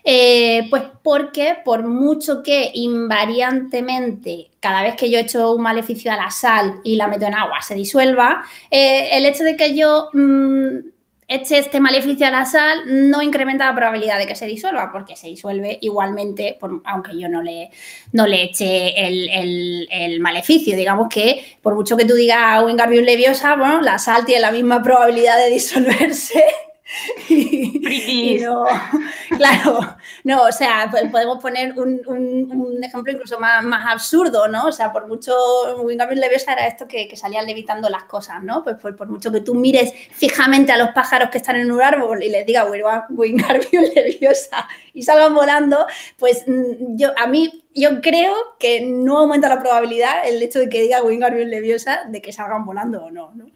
eh, 0.04 0.66
pues 0.70 0.84
porque 1.02 1.56
por 1.64 1.84
mucho 1.84 2.42
que 2.42 2.70
invariantemente 2.74 4.50
cada 4.60 4.82
vez 4.82 4.96
que 4.96 5.10
yo 5.10 5.18
echo 5.18 5.54
un 5.54 5.62
maleficio 5.62 6.12
a 6.12 6.16
la 6.16 6.30
sal 6.30 6.80
y 6.82 6.96
la 6.96 7.08
meto 7.08 7.26
en 7.26 7.34
agua 7.34 7.62
se 7.62 7.74
disuelva, 7.74 8.44
eh, 8.70 9.10
el 9.12 9.26
hecho 9.26 9.44
de 9.44 9.56
que 9.56 9.76
yo 9.76 10.10
mm, 10.12 10.95
eche 11.28 11.58
este 11.58 11.80
maleficio 11.80 12.26
a 12.26 12.30
la 12.30 12.46
sal, 12.46 12.82
no 12.86 13.20
incrementa 13.20 13.66
la 13.66 13.74
probabilidad 13.74 14.18
de 14.18 14.26
que 14.26 14.36
se 14.36 14.46
disuelva, 14.46 14.92
porque 14.92 15.16
se 15.16 15.26
disuelve 15.26 15.78
igualmente, 15.80 16.58
aunque 16.84 17.18
yo 17.18 17.28
no 17.28 17.42
le, 17.42 17.70
no 18.12 18.26
le 18.26 18.44
eche 18.44 18.94
el, 18.96 20.20
maleficio. 20.20 20.76
Digamos 20.76 21.08
que 21.08 21.58
por 21.62 21.74
mucho 21.74 21.96
que 21.96 22.04
tú 22.04 22.14
digas 22.14 22.62
Wingardium 22.64 23.04
Leviosa, 23.04 23.56
bueno, 23.56 23.80
la 23.80 23.98
sal 23.98 24.24
tiene 24.24 24.40
la 24.40 24.52
misma 24.52 24.82
probabilidad 24.82 25.36
de 25.36 25.50
disolverse 25.50 26.44
y, 27.28 28.38
no, 28.40 28.64
claro, 29.36 29.96
no, 30.22 30.42
o 30.44 30.52
sea, 30.52 30.88
podemos 31.10 31.42
poner 31.42 31.74
un, 31.78 32.80
ejemplo 32.82 33.12
incluso 33.12 33.40
más, 33.40 33.64
absurdo, 33.86 34.46
¿no? 34.46 34.66
O 34.66 34.72
sea, 34.72 34.92
por 34.92 35.08
mucho, 35.08 35.34
Wingardium 35.82 36.20
Leviosa 36.20 36.52
era 36.52 36.66
esto 36.66 36.86
que, 36.86 37.14
salían 37.16 37.46
levitando 37.46 37.88
las 37.88 38.04
cosas, 38.04 38.42
¿no? 38.42 38.62
Pues 38.62 38.76
por, 38.76 39.08
mucho 39.08 39.32
que 39.32 39.40
tú 39.40 39.54
mires 39.54 39.92
fijamente 40.12 40.72
a 40.72 40.76
los 40.76 40.90
pájaros 40.90 41.30
que 41.30 41.38
están 41.38 41.56
en 41.56 41.72
un 41.72 41.82
árbol 41.82 42.22
y 42.22 42.28
les 42.28 42.46
diga 42.46 42.66
Wingardium 43.10 43.84
Leviosa 43.94 44.68
y 44.94 45.02
salgan 45.02 45.34
volando, 45.34 45.86
pues 46.18 46.44
mm, 46.46 46.96
yo, 46.96 47.10
a 47.16 47.26
mí, 47.26 47.64
yo 47.74 48.00
creo 48.00 48.34
que 48.58 48.82
no 48.82 49.18
aumenta 49.18 49.48
la 49.48 49.60
probabilidad 49.60 50.26
el 50.26 50.40
hecho 50.42 50.60
de 50.60 50.68
que 50.68 50.82
diga 50.82 51.02
Wingardium 51.02 51.48
Leviosa 51.48 52.04
de 52.08 52.22
que 52.22 52.32
salgan 52.32 52.64
volando 52.64 53.04
o 53.06 53.10
no, 53.10 53.32
¿no? 53.34 53.46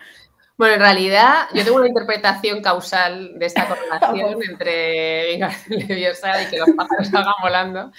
Bueno, 0.60 0.74
en 0.74 0.80
realidad 0.80 1.48
yo 1.54 1.64
tengo 1.64 1.78
una 1.78 1.88
interpretación 1.88 2.60
causal 2.60 3.38
de 3.38 3.46
esta 3.46 3.66
correlación 3.66 4.42
entre 4.50 5.38
Leviosa 5.68 6.42
y 6.42 6.50
que 6.50 6.58
los 6.58 6.68
pájaros 6.76 7.08
salgan 7.10 7.32
volando. 7.40 7.90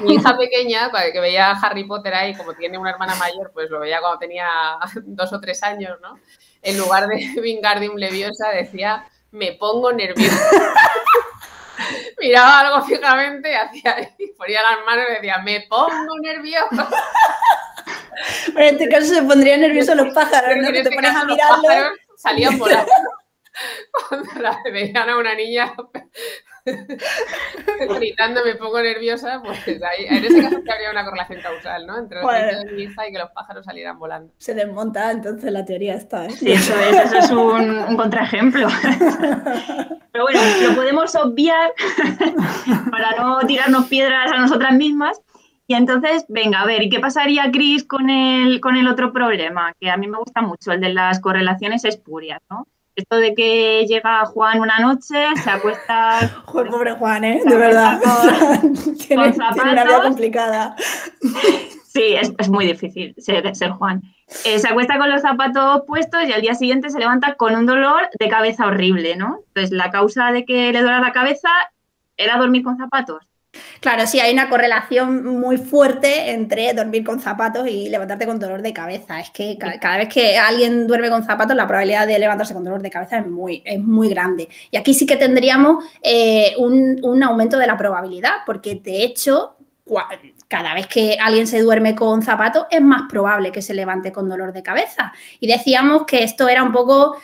Mi 0.00 0.14
hija 0.14 0.34
pequeña, 0.34 0.90
que 1.12 1.20
veía 1.20 1.50
Harry 1.50 1.84
Potter 1.84 2.14
ahí, 2.14 2.34
como 2.34 2.54
tiene 2.54 2.78
una 2.78 2.88
hermana 2.88 3.16
mayor, 3.16 3.50
pues 3.52 3.68
lo 3.68 3.80
veía 3.80 4.00
cuando 4.00 4.18
tenía 4.18 4.48
dos 5.04 5.30
o 5.34 5.40
tres 5.40 5.62
años, 5.62 5.98
¿no? 6.00 6.18
En 6.62 6.78
lugar 6.78 7.06
de 7.06 7.38
Wingardium 7.38 7.96
Leviosa 7.96 8.48
decía, 8.48 9.06
me 9.32 9.52
pongo 9.52 9.92
nerviosa. 9.92 10.40
Miraba 12.18 12.60
algo 12.60 12.86
fijamente, 12.86 13.54
hacía, 13.54 13.94
ponía 14.38 14.62
las 14.62 14.86
manos 14.86 15.04
y 15.10 15.14
decía, 15.16 15.36
me 15.44 15.66
pongo 15.68 16.18
nerviosa. 16.22 16.88
Pero 18.54 18.68
en 18.68 18.74
este 18.74 18.88
caso 18.88 19.06
se 19.14 19.22
pondrían 19.22 19.60
nerviosos 19.60 19.94
los 19.94 20.14
pájaros, 20.14 20.56
¿no? 20.62 20.72
Que 20.72 20.82
te 20.82 20.90
pones 20.90 21.14
a 21.14 21.22
mirarlos 21.26 22.05
salían 22.16 22.58
por 22.58 22.70
Cuando 24.08 24.40
la 24.40 24.58
veían 24.70 25.08
a 25.08 25.16
una 25.16 25.34
niña 25.34 25.74
gritando, 27.98 28.44
me 28.44 28.56
pongo 28.56 28.80
nerviosa, 28.80 29.40
pues 29.42 29.66
ahí, 29.66 30.06
en 30.06 30.24
ese 30.24 30.42
caso 30.42 30.56
habría 30.56 30.90
una 30.90 31.04
correlación 31.04 31.40
causal, 31.40 31.86
¿no? 31.86 31.98
Entre 31.98 32.20
los 32.20 32.64
de 32.64 32.72
mi 32.72 32.82
hija 32.82 33.08
y 33.08 33.12
que 33.12 33.18
los 33.18 33.30
pájaros 33.30 33.64
salieran 33.64 33.98
volando. 33.98 34.32
Se 34.38 34.54
desmonta, 34.54 35.10
entonces 35.12 35.52
la 35.52 35.64
teoría 35.64 35.94
está. 35.94 36.26
¿eh? 36.26 36.30
Sí, 36.30 36.52
eso 36.52 36.74
es, 36.80 36.96
eso 37.04 37.18
es 37.18 37.30
un, 37.30 37.70
un 37.70 37.96
contraejemplo. 37.96 38.66
Pero 40.12 40.24
bueno, 40.24 40.40
lo 40.68 40.74
podemos 40.74 41.14
obviar 41.14 41.72
para 42.90 43.16
no 43.16 43.38
tirarnos 43.46 43.86
piedras 43.86 44.32
a 44.32 44.38
nosotras 44.38 44.72
mismas 44.74 45.20
y 45.68 45.74
entonces, 45.74 46.24
venga, 46.28 46.60
a 46.60 46.66
ver, 46.66 46.82
¿y 46.82 46.88
qué 46.88 47.00
pasaría, 47.00 47.50
Cris, 47.50 47.84
con 47.84 48.08
el, 48.08 48.60
con 48.60 48.76
el 48.76 48.86
otro 48.86 49.12
problema? 49.12 49.72
Que 49.80 49.90
a 49.90 49.96
mí 49.96 50.06
me 50.06 50.18
gusta 50.18 50.40
mucho, 50.40 50.70
el 50.72 50.80
de 50.80 50.94
las 50.94 51.18
correlaciones 51.20 51.84
espurias, 51.84 52.40
¿no? 52.48 52.68
Esto 52.94 53.16
de 53.16 53.34
que 53.34 53.84
llega 53.86 54.24
Juan 54.26 54.60
una 54.60 54.78
noche, 54.78 55.26
se 55.42 55.50
acuesta... 55.50 56.20
Joder, 56.46 56.70
pobre 56.70 56.92
Juan, 56.92 57.24
¿eh? 57.24 57.42
De 57.44 57.56
verdad. 57.56 58.00
Con, 58.62 58.74
tiene, 58.96 59.34
una 59.36 59.84
vida 59.84 60.02
complicada. 60.02 60.76
Sí, 61.84 62.14
es, 62.14 62.48
muy 62.48 62.66
difícil 62.66 63.14
ser, 63.18 63.70
Juan. 63.70 64.02
Eh, 64.44 64.58
se 64.58 64.68
acuesta 64.68 64.98
con 64.98 65.10
los 65.10 65.22
zapatos 65.22 65.82
puestos 65.86 66.24
y 66.28 66.32
al 66.32 66.42
día 66.42 66.54
siguiente 66.54 66.90
se 66.90 66.98
levanta 66.98 67.34
con 67.34 67.54
un 67.54 67.64
dolor 67.64 68.08
de 68.18 68.28
cabeza 68.28 68.66
horrible, 68.66 69.16
¿no? 69.16 69.40
Entonces, 69.48 69.70
la 69.72 69.90
causa 69.90 70.30
de 70.32 70.44
que 70.44 70.72
le 70.72 70.82
duela 70.82 71.00
la 71.00 71.12
cabeza 71.12 71.48
era 72.16 72.36
dormir 72.38 72.62
con 72.62 72.76
zapatos. 72.76 73.26
Claro, 73.80 74.06
sí, 74.06 74.20
hay 74.20 74.32
una 74.32 74.48
correlación 74.48 75.24
muy 75.24 75.58
fuerte 75.58 76.30
entre 76.30 76.72
dormir 76.74 77.04
con 77.04 77.20
zapatos 77.20 77.68
y 77.68 77.88
levantarte 77.88 78.26
con 78.26 78.38
dolor 78.38 78.62
de 78.62 78.72
cabeza. 78.72 79.20
Es 79.20 79.30
que 79.30 79.56
cada, 79.58 79.98
vez 79.98 80.08
que 80.08 80.36
alguien 80.36 80.86
duerme 80.86 81.08
con 81.08 81.24
zapatos, 81.24 81.56
la 81.56 81.66
probabilidad 81.66 82.06
de 82.06 82.18
levantarse 82.18 82.54
con 82.54 82.64
dolor 82.64 82.82
de 82.82 82.90
cabeza 82.90 83.18
es 83.18 83.26
muy, 83.26 83.62
es 83.64 83.80
muy 83.80 84.08
grande. 84.08 84.48
Y 84.70 84.76
aquí 84.76 84.94
sí 84.94 85.06
que 85.06 85.16
tendríamos 85.16 85.84
eh, 86.02 86.54
un, 86.58 87.22
aumento 87.22 87.58
de 87.58 87.66
la 87.66 87.76
probabilidad, 87.76 88.32
porque 88.44 88.76
de 88.76 89.02
hecho, 89.02 89.56
cada 90.48 90.74
vez 90.74 90.86
que 90.86 91.16
alguien 91.20 91.46
se 91.46 91.60
duerme 91.60 91.94
con 91.94 92.22
zapatos, 92.22 92.66
es 92.70 92.82
más 92.82 93.02
probable 93.08 93.52
que 93.52 93.62
se 93.62 93.74
levante 93.74 94.12
con 94.12 94.28
dolor 94.28 94.52
de 94.52 94.62
cabeza. 94.62 95.12
Y 95.40 95.46
decíamos 95.46 96.04
que 96.06 96.22
esto 96.22 96.48
era 96.48 96.62
un 96.62 96.72
poco 96.72 97.16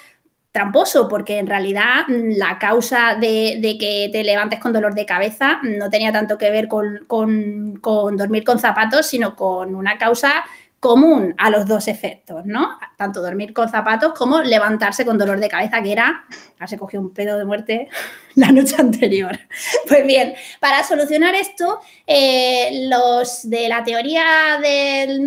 tramposo, 0.52 1.08
porque 1.08 1.38
en 1.38 1.46
realidad 1.46 2.04
mm, 2.06 2.36
la 2.36 2.58
causa 2.58 3.16
de, 3.16 3.76
que 3.80 4.10
te 4.12 4.22
levantes 4.22 4.60
con 4.60 4.72
dolor 4.72 4.94
de 4.94 5.06
cabeza 5.06 5.58
no 5.62 5.90
tenía 5.90 6.12
tanto 6.12 6.38
que 6.38 6.50
ver 6.50 6.68
con, 6.68 7.06
con 7.06 8.16
dormir 8.16 8.44
con 8.44 8.58
zapatos, 8.58 9.06
sino 9.06 9.34
con 9.34 9.74
una 9.74 9.98
causa 9.98 10.44
común 10.82 11.32
a 11.38 11.48
los 11.48 11.64
dos 11.68 11.86
efectos, 11.86 12.44
¿no? 12.44 12.76
Tanto 12.96 13.22
dormir 13.22 13.52
con 13.52 13.68
zapatos 13.68 14.14
como 14.14 14.42
levantarse 14.42 15.04
con 15.04 15.16
dolor 15.16 15.38
de 15.38 15.48
cabeza, 15.48 15.80
que 15.80 15.92
era, 15.92 16.24
se 16.66 16.76
cogió 16.76 17.00
un 17.00 17.14
pedo 17.14 17.38
de 17.38 17.44
muerte 17.44 17.88
la 18.34 18.50
noche 18.50 18.74
anterior. 18.76 19.38
Pues 19.86 20.04
bien, 20.06 20.34
para 20.58 20.82
solucionar 20.82 21.36
esto, 21.36 21.80
eh, 22.06 22.88
los 22.88 23.48
de 23.48 23.68
la 23.68 23.84
teoría 23.84 24.24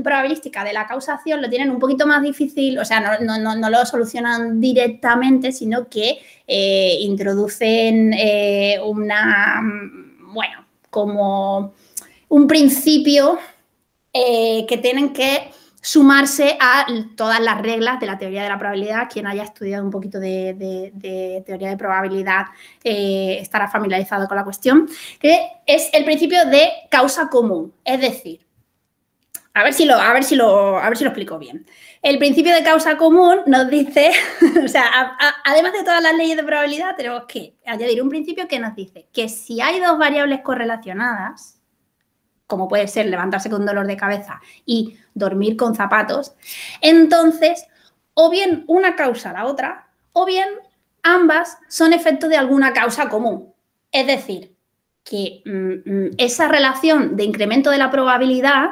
probabilística 0.03 0.63
de 0.63 0.73
la 0.73 0.87
causación 0.87 1.41
lo 1.41 1.49
tienen 1.49 1.69
un 1.69 1.79
poquito 1.79 2.05
más 2.05 2.21
difícil, 2.21 2.77
o 2.77 2.83
sea, 2.83 3.17
no, 3.21 3.69
lo 3.69 3.85
solucionan 3.85 4.59
directamente, 4.59 5.53
sino 5.53 5.87
que 5.87 6.17
eh, 6.47 6.97
introducen 6.99 8.11
eh, 8.13 8.77
una, 8.83 9.61
bueno, 10.33 10.65
como 10.89 11.73
un 12.27 12.47
principio 12.47 13.39
eh, 14.17 14.65
que 14.65 14.77
tienen 14.77 15.11
que 15.11 15.51
sumarse 15.81 16.57
a 16.61 16.87
todas 17.17 17.41
las 17.41 17.61
reglas 17.61 17.99
de 17.99 18.05
la 18.05 18.17
teoría 18.17 18.43
de 18.43 18.49
la 18.49 18.57
probabilidad. 18.57 19.09
Quien 19.11 19.27
haya 19.27 19.43
estudiado 19.43 19.83
un 19.83 19.91
poquito 19.91 20.21
de, 20.21 21.43
teoría 21.45 21.69
de 21.69 21.75
probabilidad 21.75 22.45
eh, 22.81 23.39
estará 23.41 23.67
familiarizado 23.67 24.25
con 24.29 24.37
la 24.37 24.45
cuestión, 24.45 24.87
que 25.19 25.45
es 25.65 25.89
el 25.91 26.05
principio 26.05 26.45
de 26.45 26.69
causa 26.89 27.27
común. 27.27 27.73
Es 27.83 27.99
decir, 27.99 28.45
a 29.53 29.63
ver 29.63 29.73
si 29.73 29.83
lo, 29.83 29.95
a 29.95 30.13
ver 30.13 30.23
si 30.23 30.37
lo, 30.37 30.77
a 30.77 30.87
ver 30.87 30.97
si 30.97 31.03
lo 31.03 31.09
explico 31.09 31.37
bien. 31.37 31.65
El 32.01 32.17
principio 32.17 32.55
de 32.55 32.63
causa 32.63 32.95
común 32.95 33.39
nos 33.47 33.69
dice, 33.69 34.11
o 34.63 34.67
sea, 34.69 35.17
además 35.43 35.73
de 35.73 35.83
todas 35.83 36.01
las 36.01 36.15
leyes 36.15 36.37
de 36.37 36.43
probabilidad, 36.43 36.95
tenemos 36.95 37.25
que 37.27 37.57
añadir 37.65 38.01
un 38.01 38.07
principio 38.07 38.47
que 38.47 38.59
nos 38.59 38.75
dice 38.75 39.07
que 39.11 39.27
si 39.27 39.59
hay 39.59 39.81
dos 39.81 39.97
variables 39.99 40.39
correlacionadas, 40.39 41.54
como 42.47 42.67
puede 42.67 42.87
ser 42.87 43.07
levantarse 43.07 43.49
con 43.49 43.65
dolor 43.65 43.87
de 43.87 43.97
cabeza 43.97 44.41
y 44.65 44.97
dormir 45.13 45.57
con 45.57 45.75
zapatos, 45.75 46.33
entonces 46.81 47.65
o 48.15 48.29
bien 48.29 48.63
una 48.67 48.95
causa 48.95 49.33
la 49.33 49.45
otra, 49.45 49.87
o 50.13 50.25
bien 50.25 50.47
ambas 51.03 51.59
son 51.69 51.93
efecto 51.93 52.27
de 52.27 52.37
alguna 52.37 52.73
causa 52.73 53.09
común. 53.09 53.53
Es 53.91 54.07
decir, 54.07 54.55
que 55.03 55.43
mm, 55.45 55.89
mm, 55.89 56.09
esa 56.17 56.47
relación 56.47 57.15
de 57.15 57.25
incremento 57.25 57.69
de 57.69 57.77
la 57.77 57.91
probabilidad 57.91 58.69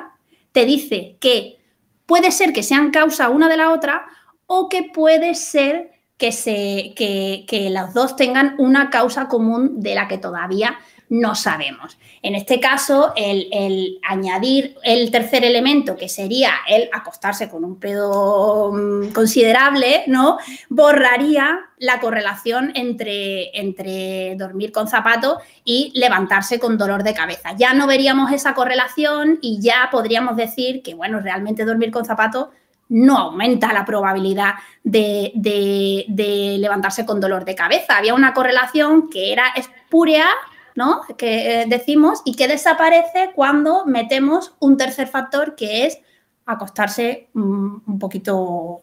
te 0.52 0.66
dice 0.66 1.18
que 1.20 1.60
puede 2.06 2.32
ser 2.32 2.54
que 2.54 2.64
sean 2.64 2.92
causa 2.92 3.30
una 3.30 3.50
de 3.50 3.58
la 3.58 3.72
otra 3.72 4.06
o 4.48 4.68
que 4.70 4.84
puede 4.94 5.36
ser 5.36 5.92
que, 6.18 6.32
se, 6.32 6.94
que, 6.96 7.46
que 7.48 7.70
los 7.70 7.94
dos 7.94 8.16
tengan 8.16 8.56
una 8.58 8.90
causa 8.90 9.28
común 9.28 9.82
de 9.82 9.96
la 9.96 10.08
que 10.08 10.18
todavía 10.18 10.80
no 11.14 11.36
sabemos. 11.36 12.00
En 12.24 12.34
este 12.34 12.60
caso, 12.60 13.14
el, 13.16 14.00
añadir 14.02 14.76
el 14.82 15.12
tercer 15.12 15.46
elemento, 15.46 15.96
que 15.96 16.10
sería 16.10 16.54
el 16.68 16.90
acostarse 16.92 17.50
con 17.50 17.64
un 17.64 17.80
pedo 17.80 18.72
mm, 18.74 19.12
considerable, 19.12 20.06
¿no? 20.08 20.40
Borraría 20.70 21.60
la 21.78 22.00
correlación 22.00 22.72
entre, 22.74 23.56
entre 23.60 24.36
dormir 24.38 24.72
con 24.72 24.88
zapatos 24.88 25.38
y 25.64 25.92
levantarse 25.94 26.58
con 26.60 26.80
dolor 26.80 27.04
de 27.04 27.14
cabeza. 27.14 27.54
Ya 27.56 27.76
no 27.76 27.86
veríamos 27.86 28.32
esa 28.32 28.56
correlación 28.56 29.38
y 29.40 29.62
ya 29.62 29.90
podríamos 29.92 30.36
decir 30.36 30.82
que, 30.82 30.96
bueno, 30.96 31.20
realmente 31.20 31.64
dormir 31.64 31.92
con 31.92 32.06
zapatos 32.06 32.48
no 32.90 33.18
aumenta 33.18 33.72
la 33.72 33.86
probabilidad 33.86 34.54
de, 34.84 35.32
de, 35.36 36.58
levantarse 36.58 37.06
con 37.06 37.20
dolor 37.20 37.46
de 37.46 37.54
cabeza. 37.54 37.98
Había 37.98 38.16
una 38.16 38.34
correlación 38.34 39.10
que 39.10 39.32
era 39.32 39.46
espúrea 39.56 40.28
¿no? 40.76 41.02
Que 41.18 41.62
eh, 41.62 41.66
decimos 41.68 42.22
y 42.26 42.36
que 42.36 42.48
desaparece 42.48 43.32
cuando 43.36 43.86
metemos 43.86 44.56
un 44.60 44.78
tercer 44.78 45.08
factor 45.08 45.56
que 45.56 45.86
es 45.86 46.00
acostarse 46.46 47.30
mm, 47.34 47.76
un 47.88 48.00
poquito 48.00 48.82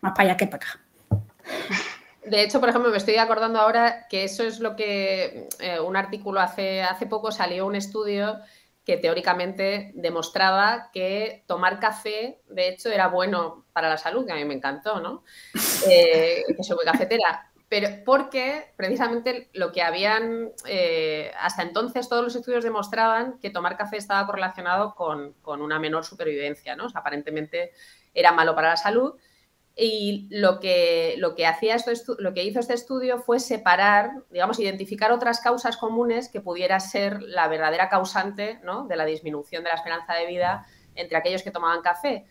más 0.00 0.12
para 0.12 0.30
allá 0.30 0.36
que 0.36 0.46
para 0.46 0.56
acá. 0.56 0.80
De 2.24 2.42
hecho, 2.42 2.60
por 2.60 2.68
ejemplo, 2.68 2.90
me 2.90 2.96
estoy 2.96 3.16
acordando 3.16 3.58
ahora 3.58 4.06
que 4.08 4.24
eso 4.24 4.44
es 4.44 4.60
lo 4.60 4.76
que 4.76 5.48
eh, 5.58 5.80
un 5.80 5.96
artículo 5.96 6.40
hace, 6.40 6.82
hace 6.82 7.06
poco 7.06 7.32
salió 7.32 7.66
un 7.66 7.74
estudio 7.74 8.38
que 8.84 8.96
teóricamente 8.96 9.92
demostraba 9.94 10.90
que 10.92 11.44
tomar 11.46 11.78
café, 11.78 12.40
de 12.48 12.68
hecho, 12.68 12.90
era 12.90 13.08
bueno 13.08 13.66
para 13.72 13.88
la 13.88 13.96
salud, 13.96 14.26
que 14.26 14.32
a 14.32 14.36
mí 14.36 14.44
me 14.44 14.54
encantó, 14.54 15.00
¿no? 15.00 15.22
Eh, 15.88 16.42
que 16.56 16.64
soy 16.64 16.76
muy 16.76 16.84
cafetera 16.84 17.51
pero 17.72 17.88
porque 18.04 18.66
precisamente 18.76 19.48
lo 19.54 19.72
que 19.72 19.80
habían, 19.80 20.50
eh, 20.66 21.32
hasta 21.40 21.62
entonces 21.62 22.06
todos 22.06 22.22
los 22.22 22.36
estudios 22.36 22.64
demostraban 22.64 23.38
que 23.38 23.48
tomar 23.48 23.78
café 23.78 23.96
estaba 23.96 24.26
correlacionado 24.26 24.94
con, 24.94 25.34
una 25.42 25.78
menor 25.78 26.04
supervivencia, 26.04 26.76
¿no? 26.76 26.88
aparentemente 26.94 27.72
era 28.12 28.30
malo 28.30 28.54
para 28.54 28.68
la 28.68 28.76
salud. 28.76 29.14
Y 29.74 30.28
lo 30.30 30.60
que, 30.60 31.14
lo 31.16 31.34
que, 31.34 31.46
hacía 31.46 31.76
esto, 31.76 32.14
lo 32.18 32.34
que 32.34 32.44
hizo 32.44 32.60
este 32.60 32.74
estudio 32.74 33.20
fue 33.20 33.40
separar, 33.40 34.22
digamos, 34.28 34.60
identificar 34.60 35.10
otras 35.10 35.40
causas 35.40 35.78
comunes 35.78 36.28
que 36.28 36.42
pudiera 36.42 36.78
ser 36.78 37.22
la 37.22 37.48
verdadera 37.48 37.88
causante 37.88 38.60
¿no? 38.62 38.86
de 38.86 38.96
la 38.96 39.06
disminución 39.06 39.64
de 39.64 39.70
la 39.70 39.76
esperanza 39.76 40.12
de 40.12 40.26
vida 40.26 40.66
entre 40.94 41.16
aquellos 41.16 41.42
que 41.42 41.50
tomaban 41.50 41.80
café 41.80 42.26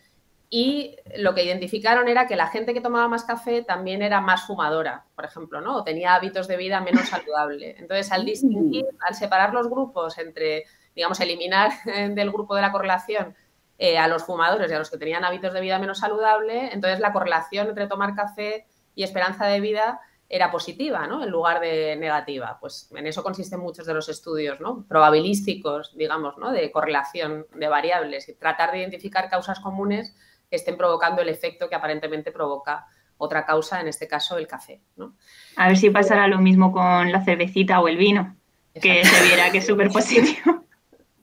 y 0.54 0.96
lo 1.16 1.34
que 1.34 1.44
identificaron 1.44 2.08
era 2.08 2.26
que 2.26 2.36
la 2.36 2.46
gente 2.46 2.74
que 2.74 2.82
tomaba 2.82 3.08
más 3.08 3.24
café 3.24 3.62
también 3.62 4.02
era 4.02 4.20
más 4.20 4.46
fumadora, 4.46 5.06
por 5.16 5.24
ejemplo, 5.24 5.62
¿no? 5.62 5.76
O 5.76 5.82
tenía 5.82 6.14
hábitos 6.14 6.46
de 6.46 6.58
vida 6.58 6.78
menos 6.82 7.08
saludables. 7.08 7.80
Entonces, 7.80 8.12
al 8.12 8.26
distinguir, 8.26 8.84
al 9.08 9.14
separar 9.14 9.54
los 9.54 9.70
grupos 9.70 10.18
entre, 10.18 10.64
digamos, 10.94 11.18
eliminar 11.20 11.72
del 12.10 12.30
grupo 12.30 12.54
de 12.54 12.60
la 12.60 12.70
correlación 12.70 13.34
eh, 13.78 13.96
a 13.96 14.06
los 14.08 14.24
fumadores 14.24 14.70
y 14.70 14.74
a 14.74 14.78
los 14.78 14.90
que 14.90 14.98
tenían 14.98 15.24
hábitos 15.24 15.54
de 15.54 15.62
vida 15.62 15.78
menos 15.78 16.00
saludable, 16.00 16.68
entonces 16.70 17.00
la 17.00 17.14
correlación 17.14 17.68
entre 17.68 17.86
tomar 17.86 18.14
café 18.14 18.66
y 18.94 19.04
esperanza 19.04 19.46
de 19.46 19.58
vida 19.58 20.02
era 20.28 20.50
positiva, 20.50 21.06
¿no? 21.06 21.22
En 21.22 21.30
lugar 21.30 21.60
de 21.60 21.96
negativa. 21.96 22.58
Pues 22.60 22.90
en 22.94 23.06
eso 23.06 23.22
consisten 23.22 23.60
muchos 23.60 23.86
de 23.86 23.94
los 23.94 24.10
estudios, 24.10 24.60
¿no? 24.60 24.84
Probabilísticos, 24.86 25.96
digamos, 25.96 26.36
¿no? 26.36 26.52
De 26.52 26.70
correlación 26.70 27.46
de 27.54 27.68
variables 27.68 28.28
y 28.28 28.34
tratar 28.34 28.72
de 28.72 28.80
identificar 28.80 29.30
causas 29.30 29.58
comunes 29.58 30.14
que 30.52 30.56
estén 30.56 30.76
provocando 30.76 31.22
el 31.22 31.30
efecto 31.30 31.66
que 31.66 31.74
aparentemente 31.74 32.30
provoca 32.30 32.84
otra 33.16 33.46
causa, 33.46 33.80
en 33.80 33.88
este 33.88 34.06
caso 34.06 34.36
el 34.36 34.46
café. 34.46 34.82
¿no? 34.96 35.16
A 35.56 35.68
ver 35.68 35.78
si 35.78 35.88
pasará 35.88 36.28
lo 36.28 36.40
mismo 36.40 36.70
con 36.72 37.10
la 37.10 37.24
cervecita 37.24 37.80
o 37.80 37.88
el 37.88 37.96
vino, 37.96 38.36
que 38.74 39.02
se 39.02 39.24
viera 39.24 39.50
que 39.50 39.58
es 39.58 39.66
súper 39.66 39.88
positivo 39.88 40.66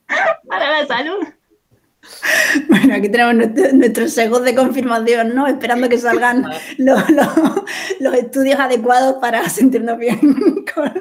para 0.48 0.71
la 0.71 0.88
salud. 0.88 1.27
Bueno, 2.69 2.95
aquí 2.95 3.09
tenemos 3.09 3.36
nuestros 3.74 4.13
segos 4.13 4.43
de 4.43 4.55
confirmación, 4.55 5.36
¿no? 5.36 5.45
Esperando 5.45 5.88
que 5.89 6.00
salgan 6.00 6.50
los, 6.79 8.13
estudios 8.15 8.59
adecuados 8.59 9.17
para 9.21 9.48
sentirnos 9.48 10.00
bien 10.00 10.19
con, 10.74 10.91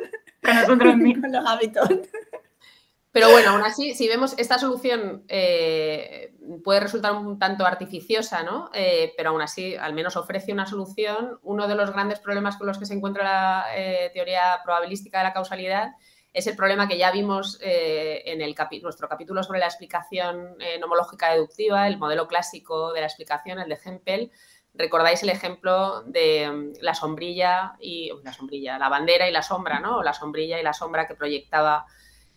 nosotros 0.42 0.96
mismos. 0.98 1.22
Con 1.22 1.32
los 1.32 1.46
hábitos. 1.46 1.88
Pero 3.18 3.32
bueno, 3.32 3.50
aún 3.50 3.62
así, 3.62 3.94
si 3.94 4.06
vemos 4.06 4.34
esta 4.38 4.58
solución 4.58 5.24
eh, 5.28 6.32
puede 6.62 6.80
resultar 6.80 7.12
un 7.12 7.38
tanto 7.38 7.66
artificiosa, 7.66 8.42
¿no? 8.42 8.70
Eh, 8.72 9.12
pero 9.16 9.30
aún 9.30 9.42
así, 9.42 9.74
al 9.74 9.92
menos 9.92 10.16
ofrece 10.16 10.52
una 10.52 10.66
solución. 10.66 11.38
Uno 11.42 11.66
de 11.66 11.74
los 11.74 11.92
grandes 11.92 12.20
problemas 12.20 12.56
con 12.56 12.66
los 12.66 12.78
que 12.78 12.86
se 12.86 12.94
encuentra 12.94 13.24
la 13.24 13.66
eh, 13.74 14.10
teoría 14.14 14.60
probabilística 14.64 15.18
de 15.18 15.24
la 15.24 15.32
causalidad 15.32 15.96
es 16.32 16.46
el 16.46 16.54
problema 16.54 16.86
que 16.86 16.98
ya 16.98 17.10
vimos 17.10 17.58
en 17.60 18.38
nuestro 18.82 19.08
capítulo 19.08 19.42
sobre 19.42 19.58
la 19.58 19.66
explicación 19.66 20.56
nomológica 20.78 21.32
deductiva, 21.32 21.88
el 21.88 21.98
modelo 21.98 22.28
clásico 22.28 22.92
de 22.92 23.00
la 23.00 23.06
explicación, 23.06 23.58
el 23.58 23.68
de 23.68 23.78
Hempel. 23.82 24.30
Recordáis 24.74 25.22
el 25.24 25.30
ejemplo 25.30 26.02
de 26.02 26.48
mm, 26.48 26.72
la 26.82 26.94
sombrilla 26.94 27.74
y 27.80 28.12
la 28.22 28.32
sombrilla, 28.32 28.78
la 28.78 28.88
bandera 28.88 29.28
y 29.28 29.32
la 29.32 29.42
sombra, 29.42 29.80
¿no? 29.80 30.02
la 30.04 30.12
sombrilla 30.12 30.60
y 30.60 30.62
la 30.62 30.72
sombra 30.72 31.08
que 31.08 31.16
proyectaba 31.16 31.86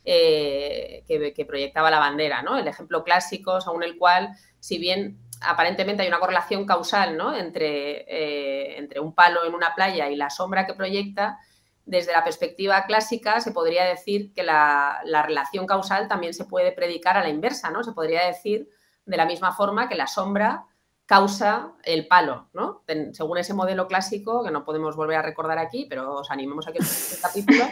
eh, 0.04 1.04
que, 1.08 1.46
proyectaba 1.46 1.92
la 1.92 2.00
bandera, 2.00 2.42
¿no? 2.42 2.58
El 2.58 2.68
ejemplo 2.68 3.04
clásico, 3.04 3.62
según 3.62 3.84
el 3.84 3.98
cual, 3.98 4.36
si 4.60 4.78
bien 4.78 5.18
aparentemente 5.42 6.04
hay 6.04 6.08
una 6.08 6.20
correlación 6.20 6.66
causal 6.66 7.18
¿no? 7.18 7.36
entre, 7.36 8.02
eh, 8.08 8.78
entre 8.78 9.00
un 9.00 9.14
palo 9.14 9.44
en 9.44 9.56
una 9.56 9.74
playa 9.74 10.10
y 10.10 10.16
la 10.16 10.30
sombra 10.30 10.68
que 10.68 10.76
proyecta, 10.76 11.40
desde 11.86 12.14
la 12.14 12.24
perspectiva 12.24 12.86
clásica 12.86 13.42
se 13.42 13.52
podría 13.52 13.84
decir 13.86 14.34
que 14.34 14.44
la, 14.44 15.02
relación 15.04 15.66
causal 15.66 16.08
también 16.08 16.34
se 16.34 16.46
puede 16.46 16.72
predicar 16.72 17.18
a 17.18 17.22
la 17.24 17.30
inversa, 17.30 17.72
¿no? 17.72 17.84
Se 17.84 17.92
podría 17.92 18.26
decir 18.26 18.70
de 19.06 19.18
la 19.18 19.26
misma 19.26 19.52
forma 19.54 19.90
que 19.90 19.96
la 19.96 20.08
sombra 20.08 20.66
causa 21.06 21.74
el 21.84 22.08
palo, 22.08 22.48
¿no? 22.54 22.84
según 23.12 23.38
ese 23.38 23.54
modelo 23.54 23.88
clásico, 23.88 24.44
que 24.46 24.52
no 24.52 24.64
podemos 24.64 24.96
volver 24.96 25.18
a 25.18 25.22
recordar 25.22 25.58
aquí, 25.58 25.86
pero 25.90 26.20
os 26.20 26.32
animamos 26.32 26.68
a 26.68 26.72
que 26.72 26.78
este 26.78 27.20
capítulo, 27.22 27.66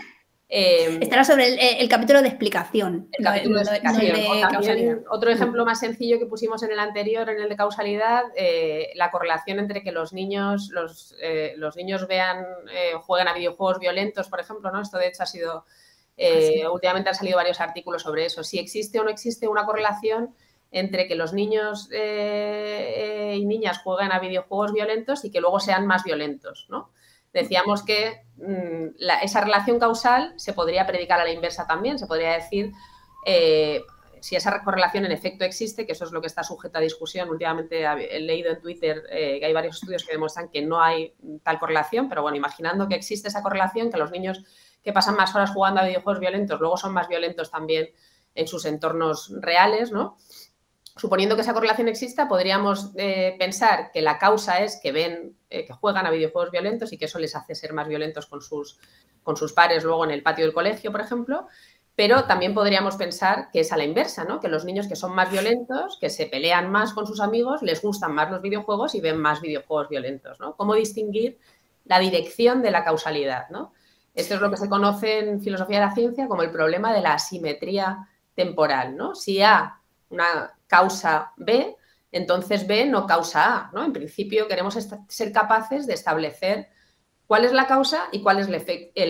Em, 0.52 1.00
Estará 1.04 1.24
sobre 1.24 1.80
el, 1.80 1.88
capítulo 1.90 2.24
de 2.24 2.30
explicación. 2.30 3.08
El 3.12 3.24
capítulo 3.24 3.60
de, 3.60 3.78
explicación. 3.78 5.06
otro 5.12 5.30
ejemplo 5.30 5.64
más 5.64 5.80
sencillo 5.80 6.18
que 6.18 6.26
pusimos 6.26 6.64
en 6.64 6.72
el 6.72 6.80
anterior, 6.80 7.30
en 7.30 7.40
el 7.40 7.50
de 7.50 7.56
causalidad, 7.56 8.24
eh, 8.36 8.90
la 8.96 9.12
correlación 9.12 9.60
entre 9.60 9.84
que 9.84 9.92
los 9.92 10.12
niños, 10.12 10.70
los, 10.72 11.16
eh, 11.22 11.54
los 11.58 11.76
niños 11.76 12.08
vean, 12.08 12.44
eh, 12.74 12.94
jueguen 13.00 13.28
a 13.28 13.34
videojuegos 13.34 13.78
violentos, 13.78 14.28
por 14.28 14.40
ejemplo, 14.40 14.72
¿no? 14.72 14.82
Esto 14.82 14.98
de 14.98 15.10
hecho 15.10 15.22
ha 15.22 15.28
sido, 15.28 15.66
ah, 16.20 16.72
últimamente 16.72 17.10
han 17.10 17.16
salido 17.16 17.38
varios 17.38 17.62
artículos 17.62 18.02
sobre 18.02 18.26
eso. 18.26 18.44
Si 18.44 18.58
existe 18.58 19.00
o 19.00 19.04
no 19.04 19.12
existe 19.12 19.48
una 19.48 19.68
correlación 19.68 20.34
entre 20.72 21.08
que 21.08 21.14
los 21.14 21.32
niños 21.32 21.90
y 21.92 23.46
niñas 23.46 23.80
jueguen 23.84 24.12
a 24.12 24.20
videojuegos 24.20 24.74
violentos 24.74 25.26
y 25.26 25.32
que 25.32 25.42
luego 25.42 25.60
sean 25.60 25.86
más 25.86 26.04
violentos, 26.04 26.66
¿no? 26.70 26.90
Decíamos 27.34 27.84
que 27.84 28.24
mm, 28.38 29.02
esa 29.24 29.42
relación 29.42 29.80
causal 29.80 30.34
se 30.38 30.54
podría 30.54 30.86
predicar 30.88 31.20
a 31.20 31.24
la 31.24 31.32
inversa 31.32 31.68
también, 31.68 32.00
se 32.00 32.08
podría 32.08 32.34
decir 32.34 32.72
eh, 33.26 33.84
si 34.22 34.36
esa 34.36 34.63
correlación 34.63 35.06
en 35.06 35.12
efecto 35.12 35.46
existe, 35.46 35.86
que 35.86 35.94
eso 35.94 36.06
es 36.06 36.12
lo 36.12 36.22
que 36.22 36.28
está 36.28 36.44
sujeto 36.44 36.78
a 36.78 36.82
discusión. 36.82 37.30
Últimamente 37.30 37.86
he 37.86 38.20
leído 38.20 38.52
en 38.52 38.62
Twitter 38.62 39.04
eh, 39.10 39.39
que 39.39 39.46
hay 39.46 39.54
varios 39.54 39.76
estudios 39.76 40.04
que 40.04 40.12
demuestran 40.12 40.50
que 40.50 40.62
no 40.62 40.82
hay 40.82 41.13
tal 41.44 41.60
correlación, 41.60 42.10
pero 42.10 42.22
bueno, 42.22 42.38
imaginando 42.38 42.88
que 42.88 42.96
existe 42.96 43.30
esa 43.30 43.42
correlación, 43.42 43.89
que 43.89 43.98
los 43.98 44.12
niños 44.12 44.44
que 44.84 44.94
pasan 44.94 45.15
más 45.15 45.34
horas 45.36 45.52
jugando 45.52 45.82
a 45.82 45.86
videojuegos 45.86 46.20
violentos 46.20 46.60
luego 46.60 46.78
son 46.78 46.94
más 46.94 47.08
violentos 47.08 47.52
también 47.52 47.89
en 48.36 48.48
sus 48.48 48.65
entornos 48.65 49.34
reales, 49.42 49.92
¿no? 49.92 50.18
Suponiendo 51.00 51.36
que 51.36 51.44
esa 51.44 51.54
correlación 51.54 51.88
exista, 51.88 52.28
podríamos 52.28 52.92
eh, 52.96 53.36
pensar 53.40 53.90
que 53.94 54.02
la 54.02 54.18
causa 54.18 54.60
es 54.60 54.80
que 54.84 54.92
ven, 54.92 55.38
eh, 55.50 55.66
que 55.66 55.72
juegan 55.72 56.06
a 56.06 56.12
videojuegos 56.12 56.52
violentos 56.52 56.92
y 56.92 56.98
que 56.98 57.06
eso 57.06 57.20
les 57.20 57.36
hace 57.38 57.56
ser 57.56 57.72
más 57.72 57.88
violentos 57.88 58.26
con 58.26 58.42
sus, 58.42 58.78
con 59.24 59.38
sus 59.38 59.54
pares 59.54 59.86
luego 59.86 60.04
en 60.04 60.12
el 60.12 60.22
patio 60.22 60.44
del 60.44 60.54
colegio, 60.54 60.92
por 60.92 61.00
ejemplo. 61.00 61.48
Pero 61.96 62.26
también 62.26 62.54
podríamos 62.54 62.98
pensar 62.98 63.50
que 63.52 63.62
es 63.62 63.72
a 63.72 63.78
la 63.78 63.86
inversa, 63.86 64.26
¿no? 64.26 64.42
Que 64.42 64.50
los 64.50 64.66
niños 64.66 64.88
que 64.88 64.98
son 64.98 65.16
más 65.16 65.32
violentos, 65.32 65.98
que 66.02 66.10
se 66.10 66.26
pelean 66.26 66.70
más 66.70 66.94
con 66.94 67.08
sus 67.08 67.22
amigos, 67.22 67.62
les 67.62 67.82
gustan 67.82 68.14
más 68.14 68.30
los 68.30 68.42
videojuegos 68.42 68.94
y 68.94 69.00
ven 69.02 69.18
más 69.18 69.40
videojuegos 69.40 69.88
violentos, 69.88 70.38
¿no? 70.40 70.56
¿Cómo 70.58 70.76
distinguir 70.76 71.40
la 71.86 72.00
dirección 72.00 72.62
de 72.62 72.72
la 72.72 72.84
causalidad, 72.84 73.50
¿no? 73.50 73.74
Esto 74.14 74.36
es 74.36 74.42
lo 74.42 74.52
que 74.52 74.58
se 74.58 74.68
conoce 74.68 75.20
en 75.20 75.42
filosofía 75.42 75.80
de 75.80 75.86
la 75.86 75.96
ciencia 75.96 76.28
como 76.28 76.44
el 76.44 76.52
problema 76.52 76.94
de 76.94 77.02
la 77.02 77.14
asimetría 77.14 78.10
temporal, 78.36 78.98
¿no? 78.98 79.16
Si 79.16 79.42
A 79.42 79.80
una 80.10 80.59
causa 80.70 81.34
B, 81.36 81.76
entonces 82.12 82.66
B 82.68 82.86
no 82.86 83.06
causa 83.06 83.56
A. 83.56 83.72
¿no? 83.74 83.84
En 83.84 83.92
principio 83.92 84.48
queremos 84.48 84.78
ser 85.10 85.32
capaces 85.34 85.88
de 85.88 85.96
establecer 85.96 86.70
cuál 87.28 87.46
es 87.46 87.52
la 87.52 87.68
causa 87.68 88.08
y 88.12 88.22
cuál 88.22 88.40
es 88.40 88.48
el, 88.48 88.56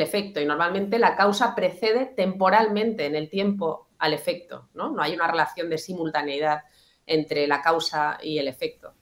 efecto. 0.01 0.41
Y 0.41 0.45
normalmente 0.45 0.99
la 0.99 1.15
causa 1.15 1.55
precede 1.55 2.05
temporalmente 2.05 3.05
en 3.05 3.15
el 3.15 3.29
tiempo 3.29 3.89
al 3.97 4.13
efecto. 4.13 4.69
No, 4.73 4.89
no 4.89 5.01
hay 5.01 5.13
una 5.13 5.27
relación 5.27 5.69
de 5.69 5.77
simultaneidad 5.77 6.63
entre 7.05 7.47
la 7.47 7.61
causa 7.61 8.17
y 8.21 8.37
el 8.37 8.47
efecto. 8.47 8.93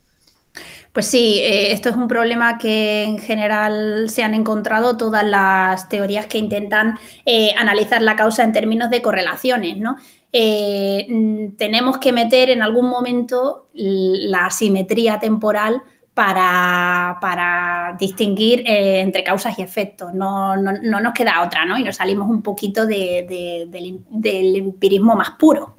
Pues 0.94 1.08
sí, 1.08 1.40
eh, 1.40 1.72
esto 1.72 1.90
es 1.90 1.96
un 1.96 2.08
problema 2.08 2.58
que 2.58 3.04
en 3.04 3.20
general 3.20 4.10
se 4.10 4.24
han 4.24 4.34
encontrado 4.34 4.98
todas 4.98 5.24
las 5.24 5.90
teorías 5.90 6.28
que 6.28 6.38
intentan 6.38 7.00
eh, 7.26 7.54
analizar 7.58 8.02
la 8.02 8.16
causa 8.16 8.44
en 8.44 8.54
términos 8.54 8.90
de 8.90 9.02
correlaciones, 9.02 9.78
¿no? 9.78 9.98
Eh, 10.34 11.06
mm, 11.10 11.56
tenemos 11.56 11.98
que 12.00 12.12
meter 12.12 12.50
en 12.50 12.62
algún 12.62 12.90
momento 12.90 13.70
la 13.74 14.50
simetría 14.50 15.20
temporal 15.20 15.82
para, 16.14 17.96
distinguir 18.00 18.64
eh, 18.66 19.02
entre 19.02 19.24
causas 19.24 19.58
y 19.60 19.62
efectos. 19.62 20.14
No, 20.14 20.56
nos 20.58 21.14
queda 21.14 21.42
otra, 21.44 21.66
¿no? 21.66 21.78
Y 21.78 21.84
nos 21.84 21.98
salimos 21.98 22.30
un 22.30 22.42
poquito 22.42 22.86
del, 22.86 24.04
empirismo 24.24 25.16
más 25.16 25.32
puro. 25.32 25.76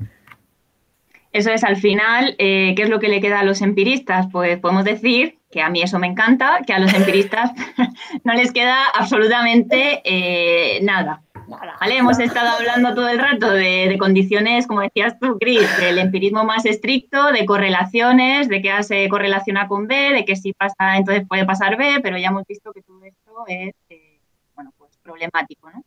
Eso 1.33 1.51
es, 1.51 1.63
al 1.63 1.77
final, 1.77 2.35
eh, 2.39 2.73
¿qué 2.77 2.85
es 2.85 2.89
lo 2.89 2.99
que 2.99 3.09
le 3.09 3.21
queda 3.21 3.41
a 3.41 3.45
los 3.45 3.61
empiristas? 3.61 4.29
Pues 4.33 4.59
podemos 4.59 4.85
decir 4.85 5.39
que 5.51 5.61
a 5.61 5.69
mí 5.71 5.83
eso 5.83 5.99
me 5.99 6.07
encanta, 6.07 6.61
que 6.67 6.73
a 6.73 6.79
los 6.79 6.93
empiristas 6.95 7.51
no 8.25 8.33
les 8.35 8.53
queda 8.53 8.87
absolutamente 8.95 10.03
nada. 10.83 11.23
¿Vale? 11.49 11.97
Hemos 11.97 12.19
estado 12.19 12.51
hablando 12.51 12.95
todo 12.95 13.09
el 13.09 13.19
rato 13.19 13.51
de, 13.51 13.97
condiciones, 13.99 14.67
como 14.67 14.83
decías 14.83 15.19
tú, 15.19 15.39
Cris, 15.39 15.67
del 15.79 15.99
empirismo 15.99 16.45
más 16.45 16.67
estricto, 16.67 17.33
de 17.33 17.47
correlaciones, 17.47 18.49
de 18.49 18.61
que 18.61 18.71
A 18.71 18.83
se 18.83 19.09
correlaciona 19.09 19.67
con 19.67 19.87
B, 19.87 19.95
de 20.13 20.25
que 20.27 20.37
si 20.37 20.53
pasa, 20.53 20.97
entonces 20.97 21.27
puede 21.27 21.47
pasar 21.47 21.77
B, 21.79 22.01
pero 22.03 22.19
ya 22.19 22.29
hemos 22.29 22.47
visto 22.47 22.71
que 22.73 22.83
todo 22.83 23.03
esto 23.03 23.45
es, 23.47 23.75
eh, 23.89 24.21
bueno, 24.55 24.73
pues 24.77 24.99
problemático, 25.03 25.71
¿no? 25.71 25.83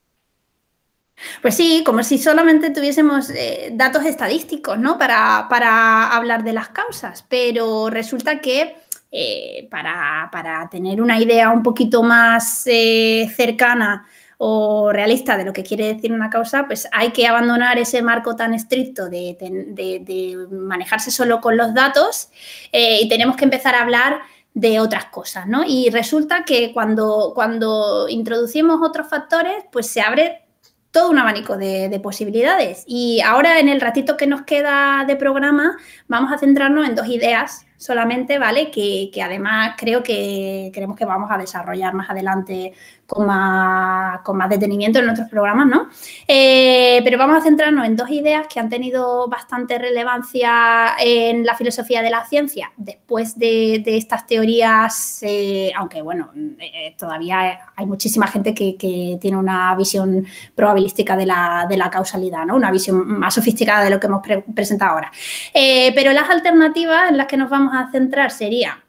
Pues 1.44 1.56
sí, 1.56 1.84
como 1.86 2.02
si 2.02 2.18
solamente 2.18 2.72
tuviésemos 2.72 3.30
eh, 3.30 3.70
datos 3.74 4.04
estadísticos, 4.06 4.80
¿no? 4.80 4.98
Para, 4.98 5.46
para 5.48 6.08
hablar 6.16 6.44
de 6.44 6.54
las 6.54 6.70
causas, 6.70 7.24
pero 7.30 7.92
resulta 7.92 8.40
que 8.40 8.76
eh, 9.12 9.68
para, 9.70 10.68
tener 10.72 11.02
una 11.02 11.20
idea 11.20 11.52
un 11.52 11.62
poquito 11.62 12.02
más 12.02 12.64
cercana 12.64 14.08
o 14.44 14.92
realista 14.92 15.38
de 15.38 15.46
lo 15.46 15.54
que 15.54 15.62
quiere 15.62 15.94
decir 15.94 16.12
una 16.12 16.32
causa, 16.32 16.66
pues 16.66 16.88
hay 16.92 17.12
que 17.12 17.28
abandonar 17.28 17.78
ese 17.78 18.02
marco 18.02 18.36
tan 18.36 18.56
estricto 18.56 19.08
de, 19.08 20.48
manejarse 20.50 21.12
solo 21.12 21.40
con 21.42 21.58
los 21.58 21.76
datos 21.76 22.30
y 22.72 23.08
tenemos 23.08 23.36
que 23.36 23.44
empezar 23.44 23.76
a 23.76 23.84
hablar 23.84 24.22
de 24.56 24.80
otras 24.80 25.06
cosas, 25.06 25.46
¿no? 25.46 25.64
Y 25.64 25.92
resulta 25.92 26.44
que 26.44 26.74
cuando, 26.74 27.34
cuando 27.36 28.10
introducimos 28.10 28.80
otros 28.82 29.08
factores, 29.08 29.64
pues 29.72 29.86
se 29.88 30.02
abre 30.02 30.42
todo 30.90 31.12
un 31.12 31.20
abanico 31.20 31.56
de, 31.56 32.00
posibilidades. 32.02 32.84
Y 32.88 33.22
ahora 33.22 33.60
en 33.60 33.70
el 33.70 33.80
ratito 33.80 34.18
que 34.18 34.26
nos 34.26 34.42
queda 34.42 35.06
de 35.06 35.18
programa 35.18 35.78
vamos 36.08 36.32
a 36.32 36.40
centrarnos 36.40 36.88
en 36.88 36.96
dos 36.96 37.08
ideas 37.08 37.68
solamente, 37.82 38.38
¿vale? 38.38 38.70
Que, 38.70 39.10
que 39.12 39.24
además 39.24 39.74
creo 39.76 40.04
que 40.04 40.70
creemos 40.72 40.96
que 40.96 41.04
vamos 41.04 41.32
a 41.32 41.38
desarrollar 41.40 41.96
más 41.96 42.12
adelante 42.12 42.74
con 43.12 43.26
más, 43.26 44.22
con 44.22 44.38
más 44.38 44.50
detenimiento 44.50 45.00
en 45.00 45.06
nuestros 45.06 45.30
programas, 45.30 45.68
¿no? 45.68 45.90
Eh, 46.26 47.02
pero 47.04 47.18
vamos 47.18 47.38
a 47.38 47.42
centrarnos 47.42 47.86
en 47.86 47.98
dos 47.98 48.10
ideas 48.10 48.48
que 48.48 48.58
han 48.58 48.70
tenido 48.70 49.28
bastante 49.28 49.78
relevancia 49.78 50.92
en 50.98 51.46
la 51.46 51.56
filosofía 51.56 52.02
de 52.02 52.10
la 52.10 52.26
ciencia 52.26 52.72
después 52.78 53.38
de, 53.38 53.84
estas 53.86 54.26
teorías, 54.26 55.20
eh, 55.24 55.74
aunque 55.76 56.02
bueno, 56.02 56.32
eh, 56.58 56.96
todavía 56.98 57.60
hay 57.76 57.86
muchísima 57.86 58.28
gente 58.28 58.54
que, 58.54 58.78
tiene 59.20 59.38
una 59.38 59.76
visión 59.76 60.26
probabilística 60.56 61.18
de 61.18 61.26
la, 61.26 61.90
causalidad, 61.92 62.46
¿no? 62.46 62.56
Una 62.56 62.72
visión 62.72 63.06
más 63.20 63.34
sofisticada 63.34 63.84
de 63.84 63.90
lo 63.90 64.00
que 64.00 64.08
hemos 64.08 64.22
presentado 64.56 64.92
ahora. 64.92 65.12
pero 65.54 66.14
las 66.14 66.30
alternativas 66.30 67.10
en 67.10 67.18
las 67.18 67.28
que 67.28 67.36
nos 67.36 67.50
vamos 67.50 67.71
a 67.72 67.92
centrar 67.92 68.32
sería 68.32 68.84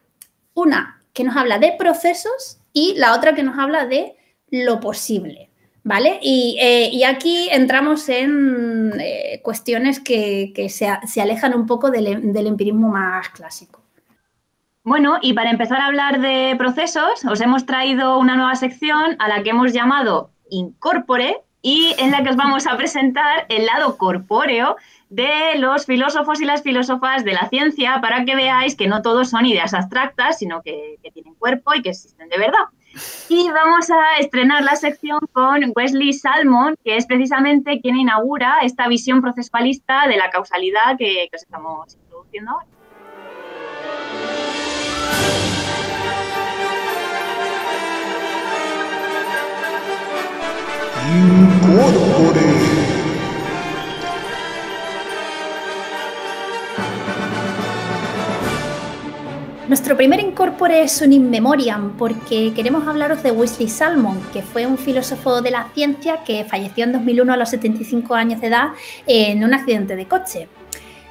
una 0.55 1.01
que 1.13 1.25
nos 1.25 1.37
habla 1.37 1.59
de 1.59 1.75
procesos 1.79 2.59
y 2.73 2.95
la 2.97 3.15
otra 3.15 3.35
que 3.35 3.43
nos 3.43 3.59
habla 3.59 3.87
de 3.87 4.17
lo 4.51 4.81
posible. 4.81 5.51
¿Vale? 5.85 6.21
Y, 6.23 6.57
eh, 6.61 7.05
aquí 7.07 7.49
entramos 7.51 8.09
en 8.09 8.93
eh, 9.01 9.41
cuestiones 9.43 9.99
que, 9.99 10.53
se, 10.69 11.21
alejan 11.21 11.55
un 11.55 11.67
poco 11.67 11.91
del, 11.91 12.33
del, 12.33 12.47
empirismo 12.47 12.89
más 12.89 13.31
clásico. 13.31 13.83
Bueno, 14.85 15.19
y 15.21 15.33
para 15.33 15.51
empezar 15.51 15.81
a 15.81 15.87
hablar 15.87 16.21
de 16.21 16.55
procesos, 16.57 17.25
os 17.25 17.41
hemos 17.41 17.67
traído 17.67 18.19
una 18.19 18.37
nueva 18.37 18.55
sección 18.55 19.17
a 19.19 19.29
la 19.29 19.43
que 19.43 19.51
hemos 19.51 19.73
llamado 19.73 20.31
Incorpore 20.51 21.43
y 21.63 21.95
en 21.99 22.11
la 22.11 22.23
que 22.23 22.31
os 22.31 22.37
vamos 22.37 22.67
a 22.67 22.77
presentar 22.77 23.47
el 23.49 23.67
lado 23.67 23.97
corpóreo 23.97 24.77
de 25.09 25.57
los 25.59 25.87
filósofos 25.87 26.41
y 26.41 26.45
las 26.45 26.63
filósofas 26.63 27.25
de 27.25 27.35
la 27.35 27.49
ciencia 27.49 28.01
para 28.01 28.25
que 28.25 28.35
veáis 28.35 28.75
que 28.75 28.89
no 28.89 29.01
todos 29.03 29.31
son 29.31 29.47
ideas 29.47 29.73
abstractas, 29.73 30.39
sino 30.39 30.63
que, 30.63 30.99
tienen 31.15 31.35
cuerpo 31.35 31.75
y 31.75 31.83
que 31.83 31.91
existen 31.91 32.29
de 32.29 32.39
verdad. 32.39 32.65
Y 33.29 33.49
vamos 33.51 33.91
a 33.91 34.19
estrenar 34.19 34.65
la 34.65 34.77
sección 34.77 35.21
con 35.33 35.73
Wesley 35.75 36.13
Salmon, 36.13 36.75
que 36.85 36.97
es 36.97 37.07
precisamente 37.07 37.81
quien 37.81 37.97
inaugura 37.97 38.59
esta 38.63 38.89
visión 38.89 39.23
procesualista 39.23 40.09
de 40.09 40.17
la 40.17 40.31
causalidad 40.31 40.97
que, 40.99 41.29
que 41.31 41.37
os 41.37 41.43
estamos 41.43 41.95
introduciendo 41.95 42.53
hoy. 51.03 52.83
Nuestro 59.69 59.97
primer 59.97 60.21
incorpore 60.21 60.83
es 60.83 61.01
un 61.01 61.15
in 61.15 61.31
memoriam 61.31 61.97
porque 61.97 62.53
queremos 62.55 62.87
hablaros 62.87 63.23
de 63.23 63.31
Wesley 63.31 63.71
Salmon, 63.71 64.21
que 64.33 64.43
fue 64.43 64.67
un 64.67 64.77
filósofo 64.77 65.41
de 65.41 65.51
la 65.51 65.69
ciencia 65.73 66.25
que 66.25 66.45
falleció 66.45 66.85
en 66.85 66.93
2001 66.93 67.33
a 67.33 67.37
los 67.39 67.49
75 67.49 68.15
años 68.15 68.41
de 68.43 68.49
edad 68.49 68.69
en 69.07 69.43
un 69.43 69.55
accidente 69.55 69.97
de 69.97 70.07
coche. 70.07 70.49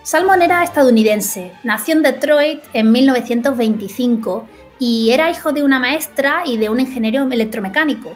Salmon 0.03 0.43
era 0.43 0.63
estadounidense, 0.63 1.53
nació 1.63 1.95
en 1.95 2.03
Detroit 2.03 2.61
en 2.73 2.91
1925 2.91 4.47
y 4.77 5.09
era 5.09 5.31
hijo 5.31 5.51
de 5.53 5.63
una 5.63 5.79
maestra 5.79 6.43
y 6.45 6.57
de 6.57 6.69
un 6.69 6.79
ingeniero 6.79 7.27
electromecánico. 7.31 8.13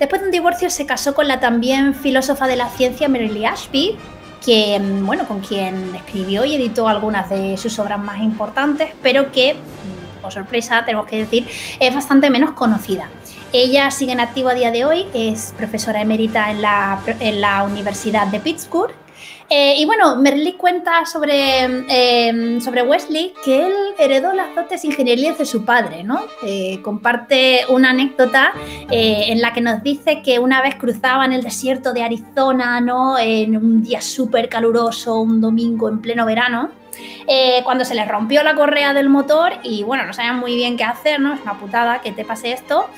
Después 0.00 0.22
de 0.22 0.26
un 0.26 0.32
divorcio 0.32 0.70
se 0.70 0.86
casó 0.86 1.14
con 1.14 1.28
la 1.28 1.38
también 1.38 1.94
filósofa 1.94 2.48
de 2.48 2.56
la 2.56 2.68
ciencia 2.70 3.08
Mary 3.08 3.44
Ashby 3.44 3.96
quien, 4.42 5.04
bueno, 5.04 5.26
con 5.26 5.40
quien 5.40 5.94
escribió 5.94 6.44
y 6.44 6.54
editó 6.54 6.88
algunas 6.88 7.28
de 7.28 7.56
sus 7.56 7.78
obras 7.78 7.98
más 7.98 8.20
importantes, 8.20 8.90
pero 9.02 9.30
que, 9.32 9.54
mm, 9.54 10.22
por 10.22 10.32
sorpresa, 10.32 10.84
tenemos 10.84 11.06
que 11.06 11.18
decir, 11.18 11.46
es 11.78 11.94
bastante 11.94 12.30
menos 12.30 12.52
conocida. 12.52 13.08
Ella 13.52 13.90
sigue 13.90 14.12
en 14.12 14.20
activo 14.20 14.48
a 14.48 14.54
día 14.54 14.70
de 14.70 14.84
hoy, 14.84 15.06
es 15.12 15.52
profesora 15.56 16.00
emérita 16.00 16.50
en 16.50 16.62
la, 16.62 17.00
en 17.20 17.40
la 17.40 17.64
Universidad 17.64 18.28
de 18.28 18.40
Pittsburgh 18.40 18.94
eh, 19.52 19.74
y 19.78 19.84
bueno, 19.84 20.14
Merlí 20.14 20.52
cuenta 20.52 21.04
sobre, 21.06 21.64
em, 21.88 22.60
sobre 22.60 22.82
Wesley 22.82 23.34
que 23.44 23.66
él 23.66 23.72
heredó 23.98 24.32
las 24.32 24.54
dotes 24.54 24.84
ingenierías 24.84 25.38
de 25.38 25.44
su 25.44 25.64
padre, 25.64 26.04
¿no? 26.04 26.20
Eh, 26.44 26.80
comparte 26.82 27.62
una 27.68 27.90
anécdota 27.90 28.52
eh, 28.90 29.24
en 29.26 29.40
la 29.40 29.52
que 29.52 29.60
nos 29.60 29.82
dice 29.82 30.22
que 30.22 30.38
una 30.38 30.62
vez 30.62 30.76
cruzaban 30.76 31.32
el 31.32 31.42
desierto 31.42 31.92
de 31.92 32.04
Arizona, 32.04 32.80
¿no? 32.80 33.18
En 33.18 33.56
un 33.56 33.82
día 33.82 34.00
súper 34.00 34.48
caluroso, 34.48 35.20
un 35.20 35.40
domingo 35.40 35.88
en 35.88 36.00
pleno 36.00 36.24
verano, 36.26 36.70
cuando 37.64 37.84
se 37.84 37.94
les 37.94 38.08
rompió 38.08 38.42
la 38.42 38.54
correa 38.54 38.92
del 38.92 39.08
motor 39.08 39.52
y 39.62 39.82
bueno, 39.82 40.04
no 40.04 40.12
sabían 40.12 40.38
muy 40.38 40.54
bien 40.56 40.76
qué 40.76 40.84
hacer, 40.84 41.20
¿no? 41.20 41.34
Es 41.34 41.40
una 41.42 41.58
putada 41.58 42.00
que 42.00 42.12
te 42.12 42.24
pase 42.24 42.52
esto. 42.52 42.88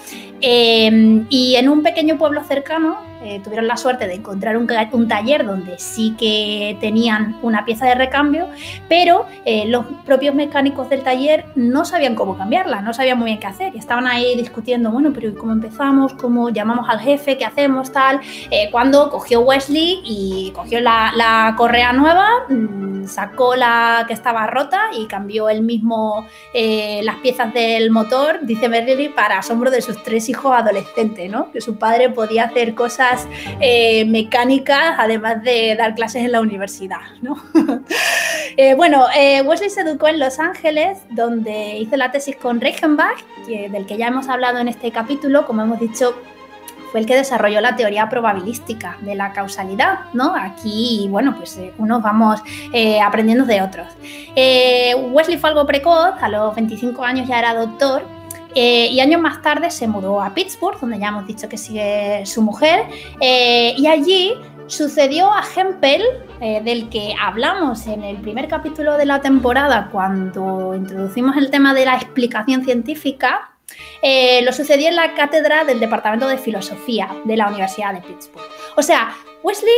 y 0.41 1.55
en 1.57 1.69
un 1.69 1.83
pequeño 1.83 2.19
pueblo 2.19 2.43
cercano 2.45 3.13
eh, 3.25 3.41
tuvieron 3.43 3.69
la 3.69 3.77
suerte 3.77 4.09
de 4.09 4.15
encontrar 4.15 4.57
un, 4.57 4.67
taller 5.07 5.47
donde 5.47 5.79
sí 5.79 6.17
que 6.19 6.77
tenían 6.81 7.37
una 7.43 7.65
pieza 7.65 7.87
de 7.87 7.95
recambio, 7.95 8.49
pero 8.89 9.27
eh, 9.45 9.65
los 9.69 9.87
propios 10.05 10.35
mecánicos 10.35 10.89
del 10.91 11.03
taller 11.03 11.45
no 11.55 11.85
sabían 11.85 12.17
cómo 12.17 12.37
cambiarla, 12.37 12.83
no 12.83 12.93
sabían 12.93 13.19
muy 13.19 13.27
bien 13.27 13.39
qué 13.39 13.47
hacer 13.47 13.77
y 13.77 13.79
estaban 13.79 14.09
ahí 14.09 14.35
discutiendo, 14.37 14.91
bueno, 14.91 15.13
pero 15.15 15.33
¿cómo 15.37 15.53
empezamos? 15.53 16.15
¿Cómo 16.15 16.51
llamamos 16.51 16.89
al 16.89 16.99
jefe? 16.99 17.39
¿Qué 17.39 17.45
hacemos? 17.45 17.93
Tal. 17.93 18.21
Eh, 18.51 18.69
cuando 18.73 19.09
cogió 19.09 19.41
Wesley 19.43 20.01
y 20.05 20.51
cogió 20.53 20.81
la, 20.81 21.55
correa 21.57 21.93
nueva, 21.93 22.29
mm, 22.49 22.92
sacó 23.09 23.57
la 23.57 24.05
que 24.07 24.15
estaba 24.15 24.47
rota 24.47 24.91
y 24.97 25.07
cambió 25.07 25.49
él 25.49 25.63
mismo 25.63 26.27
las 26.55 27.17
piezas 27.17 27.53
del 27.53 27.91
motor, 27.91 28.41
dice 28.43 28.69
Merrill, 28.69 29.13
para 29.15 29.39
asombro 29.39 29.71
de 29.71 29.83
sus 29.83 30.03
tres 30.03 30.29
hijos 30.29 30.55
adolescentes, 30.55 31.31
¿no? 31.31 31.51
Que 31.51 31.61
su 31.61 31.77
padre 31.77 32.11
podía 32.11 32.45
hacer 32.45 32.75
cosas 32.75 33.27
eh, 33.61 34.05
mecánicas, 34.05 34.97
además 34.99 35.43
de 35.43 35.75
dar 35.77 35.95
clases 35.95 36.25
en 36.25 36.33
la 36.33 36.41
universidad. 36.41 37.01
Eh, 38.59 38.75
bueno, 38.75 39.07
eh, 39.17 39.41
Wesley 39.43 39.71
se 39.71 39.81
educó 39.81 40.09
en 40.09 40.19
Los 40.19 40.39
Ángeles, 40.39 40.99
donde 41.09 41.79
hizo 41.79 41.97
la 41.97 42.13
tesis 42.13 42.37
con 42.37 42.61
Reichenbach, 42.61 43.25
del 43.47 43.87
que 43.87 43.97
ya 43.97 44.09
hemos 44.09 44.29
hablado 44.29 44.59
en 44.59 44.69
este 44.69 44.91
capítulo, 44.91 45.47
como 45.47 45.63
hemos 45.63 45.81
dicho, 45.81 46.15
fue 46.93 47.01
el 47.01 47.07
que 47.07 47.17
desarrolló 47.17 47.61
la 47.61 47.75
teoría 47.75 48.09
probabilística 48.09 48.97
de 49.01 49.17
la 49.17 49.33
causalidad, 49.33 50.13
¿no? 50.13 50.37
Aquí, 50.37 51.09
bueno, 51.11 51.35
pues 51.37 51.59
unos 51.79 52.03
vamos 52.03 52.41
aprendiendo 53.05 53.45
de 53.45 53.63
otros. 53.63 53.89
Wesley 55.11 55.39
fue 55.39 55.51
algo 55.51 55.67
precoz, 55.67 56.15
a 56.21 56.29
los 56.29 56.55
25 56.55 57.03
años 57.05 57.27
ya 57.27 57.41
era 57.41 57.55
doctor, 57.55 58.05
eh, 58.55 58.89
y 58.91 59.01
años 59.01 59.21
más 59.21 59.41
tarde 59.41 59.71
se 59.71 59.89
mudó 59.89 60.21
a 60.21 60.35
Pittsburgh, 60.35 60.79
donde 60.79 60.99
ya 60.99 61.09
hemos 61.09 61.27
dicho 61.27 61.49
que 61.49 61.57
sigue 61.57 62.25
su 62.27 62.43
mujer, 62.43 62.85
eh, 63.21 63.75
y 63.77 63.87
allí 63.87 64.35
sucedió 64.67 65.33
a 65.33 65.43
Hempel, 65.57 66.03
eh, 66.41 66.61
del 66.63 66.89
que 66.89 67.15
hablamos 67.21 67.87
en 67.87 68.05
el 68.05 68.17
primer 68.19 68.49
capítulo 68.49 68.97
de 68.97 69.07
la 69.07 69.21
temporada 69.21 69.89
cuando 69.91 70.75
introducimos 70.75 71.37
el 71.37 71.51
tema 71.51 71.73
de 71.73 71.85
la 71.85 71.97
explicación 71.97 72.65
científica, 72.65 73.52
lo 74.45 74.53
sucedió 74.53 74.89
en 74.89 74.97
la 74.97 75.15
cátedra 75.15 75.65
del 75.65 75.81
Departamento 75.81 76.27
de 76.29 76.39
Filosofía 76.39 77.09
de 77.25 77.37
la 77.37 77.49
Universidad 77.49 77.95
de 77.95 78.01
Pittsburgh. 78.01 78.45
O 78.77 78.83
sea, 78.83 79.15
Wesley 79.43 79.73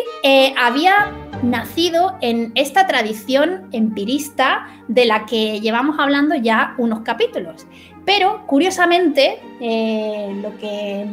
había 0.57 1.13
nacido 1.43 2.17
en 2.21 2.53
esta 2.55 2.87
tradición 2.87 3.69
empirista 3.73 4.67
de 4.89 5.07
la 5.07 5.27
que 5.27 5.61
llevamos 5.61 5.99
hablando 5.99 6.35
ya 6.35 6.75
unos 6.79 7.01
capítulos. 7.01 7.67
Pero, 8.05 8.47
curiosamente, 8.47 9.41
eh, 9.61 10.35
lo 10.43 10.57
que 10.59 11.07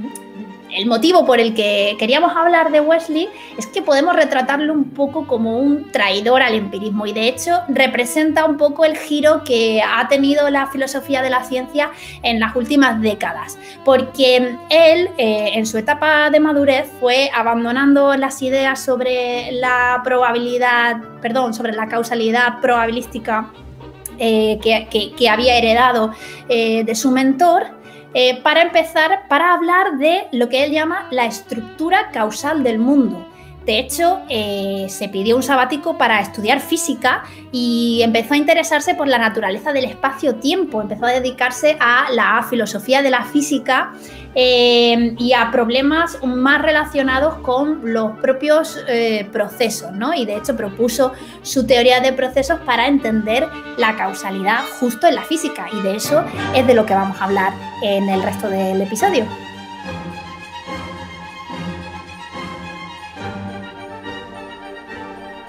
el 0.74 0.86
motivo 0.86 1.26
por 1.26 1.40
el 1.40 1.54
que 1.54 1.96
queríamos 2.00 2.36
hablar 2.36 2.72
de 2.72 2.80
Wesley 2.80 3.30
es 3.58 3.68
que 3.68 3.82
podemos 3.82 4.16
retratarlo 4.16 4.74
un 4.74 4.92
poco 4.92 5.28
como 5.28 5.58
un 5.58 5.92
traidor 5.92 6.42
al 6.42 6.56
empirismo 6.56 7.06
y 7.06 7.14
de 7.14 7.28
hecho 7.28 7.62
representa 7.68 8.46
un 8.46 8.58
poco 8.58 8.86
el 8.86 8.98
giro 8.98 9.44
que 9.44 9.82
ha 9.82 10.08
tenido 10.08 10.50
la 10.50 10.68
filosofía 10.68 11.22
de 11.22 11.30
la 11.30 11.44
ciencia 11.44 11.92
en 12.24 12.40
las 12.40 12.56
últimas 12.56 13.02
décadas, 13.02 13.58
porque 13.84 14.58
él 14.70 15.10
eh, 15.18 15.52
en 15.54 15.66
su 15.66 15.78
etapa 15.78 16.30
de 16.30 16.40
madurez 16.40 16.90
fue 17.00 17.30
abandonando 17.34 18.16
las 18.16 18.42
ideas 18.42 18.84
sobre 18.84 19.52
la 19.52 20.02
probabilidad, 20.04 20.98
perdón, 21.22 21.54
sobre 21.54 21.74
la 21.74 21.88
causalidad 21.88 22.60
probabilística 22.62 23.52
eh, 24.24 24.60
que, 24.62 25.30
había 25.30 25.58
heredado 25.58 26.12
eh, 26.48 26.84
de 26.84 26.96
su 26.96 27.10
mentor, 27.10 27.81
para 28.44 28.62
empezar, 28.62 29.28
para 29.28 29.54
hablar 29.54 29.98
de 29.98 30.28
lo 30.32 30.50
que 30.50 30.64
él 30.64 30.72
llama 30.72 31.08
la 31.12 31.26
estructura 31.26 32.12
causal 32.12 32.64
del 32.64 32.78
mundo. 32.80 33.31
De 33.66 33.78
hecho, 33.78 34.22
eh, 34.28 34.88
se 34.90 35.08
pidió 35.08 35.36
un 35.36 35.44
sabático 35.44 35.96
para 35.98 36.20
estudiar 36.20 36.62
física 36.62 37.24
y 37.52 38.02
empezó 38.02 38.34
a 38.34 38.38
interesarse 38.38 38.96
por 38.96 39.08
la 39.08 39.20
naturaleza 39.20 39.72
del 39.72 39.86
espacio-tiempo, 39.86 40.82
empezó 40.82 41.06
a 41.06 41.12
dedicarse 41.12 41.78
a 41.80 42.12
la 42.12 42.44
filosofía 42.50 43.04
de 43.04 43.12
la 43.12 43.24
física 43.24 43.94
eh, 44.34 45.14
y 45.20 45.34
a 45.34 45.52
problemas 45.52 46.18
más 46.24 46.62
relacionados 46.62 47.36
con 47.40 47.94
los 47.94 48.18
propios 48.20 48.84
eh, 48.88 49.30
procesos, 49.32 49.92
¿no? 49.92 50.14
Y 50.16 50.26
de 50.26 50.38
hecho 50.38 50.56
propuso 50.56 51.14
su 51.44 51.68
teoría 51.68 52.00
de 52.00 52.14
procesos 52.14 52.60
para 52.62 52.88
entender 52.88 53.48
la 53.78 53.96
causalidad 53.96 54.62
justo 54.80 55.06
en 55.06 55.16
la 55.16 55.24
física 55.24 55.68
y 55.72 55.82
de 55.82 55.98
eso 55.98 56.24
es 56.56 56.66
de 56.66 56.74
lo 56.74 56.88
que 56.88 56.96
vamos 56.96 57.22
a 57.22 57.26
hablar 57.26 57.54
en 57.84 58.10
el 58.10 58.24
resto 58.24 58.50
del 58.50 58.82
episodio. 58.82 59.51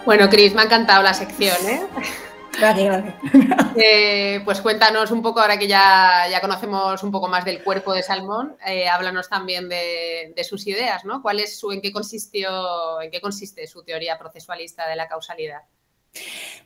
Bueno, 0.05 0.29
Cris, 0.29 0.53
me 0.53 0.63
ha 0.63 0.65
encantado 0.65 1.03
la 1.03 1.15
sección, 1.15 1.57
¿eh? 1.69 1.87
Gracias, 2.59 3.15
eh, 3.77 4.41
pues 4.45 4.61
cuéntanos 4.61 5.11
un 5.11 5.23
poco, 5.23 5.41
ahora 5.41 5.59
que 5.59 5.67
ya, 5.67 6.27
ya, 6.31 6.41
conocemos 6.41 7.03
un 7.03 7.11
poco 7.11 7.29
más 7.29 7.45
del 7.45 7.63
cuerpo 7.63 7.95
de 7.95 8.03
Salmón, 8.03 8.57
eh, 8.67 8.89
háblanos 8.89 9.29
también 9.29 9.69
de, 9.69 10.45
sus 10.47 10.67
ideas, 10.67 11.05
¿no? 11.05 11.23
¿Cuál 11.23 11.41
es 11.41 11.59
su, 11.59 11.73
en 11.73 11.81
qué 11.81 11.93
consistió, 11.93 13.01
en 13.01 13.11
qué 13.11 13.21
consiste 13.21 13.67
su 13.67 13.85
teoría 13.85 14.19
procesualista 14.19 14.87
de 14.87 14.97
la 14.97 15.09
causalidad? 15.09 15.63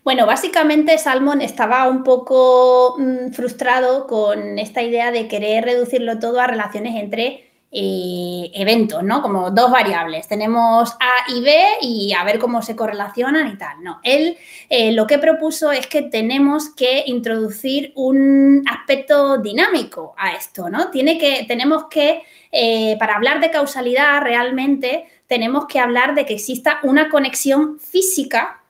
Bueno, 0.02 0.26
básicamente 0.26 0.98
Salmón 0.98 1.40
estaba 1.40 1.86
un 1.88 2.02
poco 2.02 2.96
mm, 2.98 3.32
frustrado 3.32 4.06
con 4.06 4.58
esta 4.58 4.82
idea 4.82 5.12
de 5.12 5.28
querer 5.28 5.64
reducirlo 5.64 6.18
todo 6.18 6.40
a 6.40 6.46
relaciones 6.48 6.96
entre 6.96 7.45
eh, 7.78 8.50
eventos, 8.54 9.02
¿no? 9.02 9.20
Como 9.20 9.50
dos 9.50 9.70
variables. 9.70 10.26
Tenemos 10.26 10.92
A 10.92 11.30
y 11.30 11.42
B 11.42 11.62
y 11.82 12.14
a 12.14 12.24
ver 12.24 12.38
cómo 12.38 12.62
se 12.62 12.74
correlacionan 12.74 13.48
y 13.48 13.58
tal. 13.58 13.84
No, 13.84 14.00
él 14.02 14.38
eh, 14.70 14.92
lo 14.92 15.06
que 15.06 15.18
propuso 15.18 15.72
es 15.72 15.86
que 15.86 16.00
tenemos 16.00 16.70
que 16.70 17.04
introducir 17.04 17.92
un 17.94 18.64
aspecto 18.66 19.36
dinámico 19.36 20.14
a 20.16 20.32
esto, 20.32 20.70
¿no? 20.70 20.90
Tiene 20.90 21.18
que, 21.18 21.44
tenemos 21.46 21.84
que, 21.90 22.22
eh, 22.50 22.96
para 22.98 23.16
hablar 23.16 23.42
de 23.42 23.50
causalidad 23.50 24.22
realmente, 24.22 25.04
tenemos 25.26 25.66
que 25.66 25.78
hablar 25.78 26.14
de 26.14 26.24
que 26.24 26.32
exista 26.32 26.78
una 26.82 27.10
conexión 27.10 27.78
física 27.78 28.62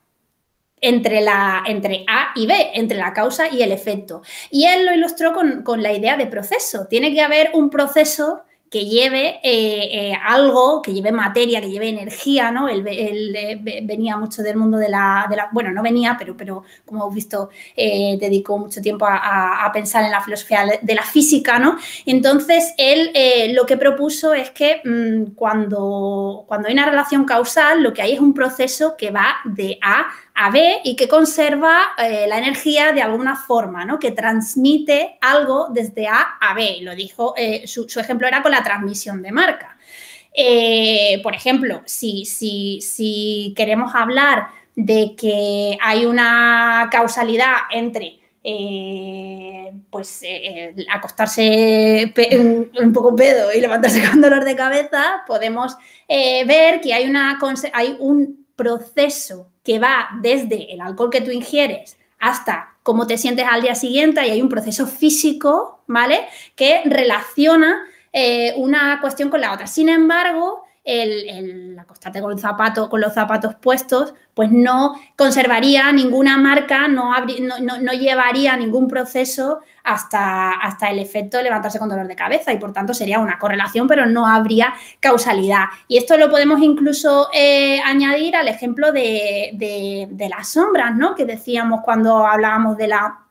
entre, 0.81 1.21
la, 1.21 1.63
entre 1.65 2.03
A 2.09 2.33
y 2.35 2.45
B, 2.45 2.71
entre 2.73 2.97
la 2.97 3.13
causa 3.13 3.47
y 3.47 3.61
el 3.61 3.71
efecto. 3.71 4.21
Y 4.51 4.65
él 4.65 4.85
lo 4.85 4.93
ilustró 4.93 5.31
con, 5.31 5.63
con 5.63 5.81
la 5.81 5.93
idea 5.93 6.17
de 6.17 6.27
proceso. 6.27 6.87
Tiene 6.87 7.13
que 7.13 7.21
haber 7.21 7.51
un 7.53 7.69
proceso 7.69 8.41
que 8.69 8.85
lleve 8.85 9.39
eh, 9.43 10.11
eh, 10.11 10.13
algo, 10.21 10.81
que 10.81 10.93
lleve 10.93 11.11
materia, 11.11 11.61
que 11.61 11.69
lleve 11.69 11.89
energía, 11.89 12.51
¿no? 12.51 12.67
Él, 12.67 12.85
eh, 12.87 13.81
venía 13.83 14.17
mucho 14.17 14.43
del 14.43 14.57
mundo 14.57 14.77
de 14.77 14.89
la, 14.89 15.27
bueno, 15.51 15.71
no 15.71 15.81
venía, 15.81 16.15
pero, 16.19 16.35
pero 16.35 16.63
como 16.85 17.03
hemos 17.03 17.15
visto, 17.15 17.49
dedicó 17.75 18.57
mucho 18.57 18.81
tiempo 18.81 19.05
a, 19.07 19.69
pensar 19.73 20.03
en 20.03 20.11
la 20.11 20.21
filosofía 20.21 20.79
de 20.81 20.95
la 20.95 21.03
física, 21.03 21.59
¿no? 21.59 21.77
Entonces, 22.05 22.73
él 22.77 23.11
lo 23.53 23.65
que 23.65 23.77
propuso 23.77 24.33
es 24.33 24.51
que 24.51 24.81
mm, 24.83 25.35
cuando, 25.35 26.45
cuando 26.47 26.67
hay 26.67 26.73
una 26.73 26.89
relación 26.89 27.25
causal, 27.25 27.83
lo 27.83 27.93
que 27.93 28.01
hay 28.01 28.13
es 28.13 28.19
un 28.19 28.33
proceso 28.33 28.95
que 28.97 29.11
va 29.11 29.35
de 29.45 29.77
A 29.81 30.07
a 30.39 30.51
B 30.51 30.81
y 30.83 30.95
que 30.95 31.07
conserva 31.07 31.95
eh, 31.97 32.27
la 32.27 32.37
energía 32.37 32.91
de 32.91 33.01
alguna 33.01 33.35
forma, 33.35 33.85
¿no? 33.85 33.97
que 33.97 34.11
transmite 34.11 35.17
algo 35.19 35.67
desde 35.71 36.07
A 36.07 36.37
a 36.39 36.53
B. 36.53 36.77
Lo 36.81 36.93
dijo, 36.93 37.33
eh, 37.35 37.65
su, 37.65 37.87
ejemplo 37.99 38.27
era 38.27 38.43
con 38.43 38.51
la 38.51 38.63
transmisión 38.63 39.23
de 39.23 39.31
marca. 39.31 39.77
Eh, 40.31 41.19
por 41.23 41.33
ejemplo, 41.33 41.81
si, 41.85 42.25
si, 42.25 42.81
si, 42.81 43.55
queremos 43.57 43.95
hablar 43.95 44.49
de 44.75 45.15
que 45.17 45.75
hay 45.81 46.05
una 46.05 46.87
causalidad 46.91 47.55
entre 47.71 48.19
pues 49.89 50.23
acostarse 50.89 52.13
un, 52.39 52.93
poco 52.93 53.13
pedo 53.13 53.51
y 53.51 53.59
levantarse 53.59 54.01
con 54.09 54.21
dolor 54.21 54.45
de 54.45 54.55
cabeza, 54.55 55.23
podemos 55.25 55.75
ver 56.07 56.79
que 56.79 56.93
hay, 56.93 57.09
una, 57.09 57.37
hay 57.73 57.97
un 57.99 58.46
proceso 58.57 59.47
que 59.63 59.79
va 59.79 60.09
desde 60.21 60.73
el 60.73 60.81
alcohol 60.81 61.09
que 61.09 61.21
tú 61.21 61.31
ingieres 61.31 61.97
hasta 62.19 62.75
cómo 62.83 63.07
te 63.07 63.17
sientes 63.17 63.45
al 63.49 63.61
día 63.61 63.75
siguiente 63.75 64.25
y 64.25 64.31
hay 64.31 64.41
un 64.41 64.49
proceso 64.49 64.87
físico, 64.87 65.83
¿vale? 65.87 66.27
Que 66.55 66.81
relaciona 66.83 67.85
eh, 68.11 68.53
una 68.57 68.99
cuestión 68.99 69.29
con 69.29 69.39
la 69.39 69.53
otra. 69.53 69.67
Sin 69.67 69.87
embargo, 69.87 70.66
el, 70.87 71.77
acostarte 71.77 72.21
con, 72.21 72.39
zapato, 72.39 72.89
con 72.89 73.01
los 73.01 73.13
zapatos 73.13 73.55
puestos, 73.55 74.13
pues 74.33 74.49
no 74.51 74.99
conservaría 75.15 75.91
ninguna 75.91 76.37
marca, 76.37 76.87
no, 76.87 77.11
no, 77.19 77.91
llevaría 77.91 78.55
ningún 78.55 78.87
proceso 78.87 79.59
hasta, 79.83 80.51
hasta, 80.51 80.89
el 80.89 80.99
efecto 80.99 81.37
de 81.37 81.43
levantarse 81.43 81.79
con 81.79 81.89
dolor 81.89 82.07
de 82.07 82.15
cabeza 82.15 82.53
y 82.53 82.57
por 82.57 82.71
tanto 82.71 82.93
sería 82.93 83.19
una 83.19 83.37
correlación, 83.37 83.87
pero 83.87 84.05
no 84.05 84.25
habría 84.27 84.73
causalidad. 84.99 85.65
Y 85.87 85.97
esto 85.97 86.17
lo 86.17 86.29
podemos 86.29 86.61
incluso 86.61 87.29
eh, 87.33 87.79
añadir 87.81 88.35
al 88.35 88.47
ejemplo 88.47 88.91
de, 88.91 89.51
de 90.09 90.29
las 90.29 90.47
sombras, 90.47 90.95
¿no? 90.95 91.15
Que 91.15 91.25
decíamos 91.25 91.81
cuando 91.83 92.25
hablábamos 92.25 92.77
de 92.77 92.87
la 92.87 93.26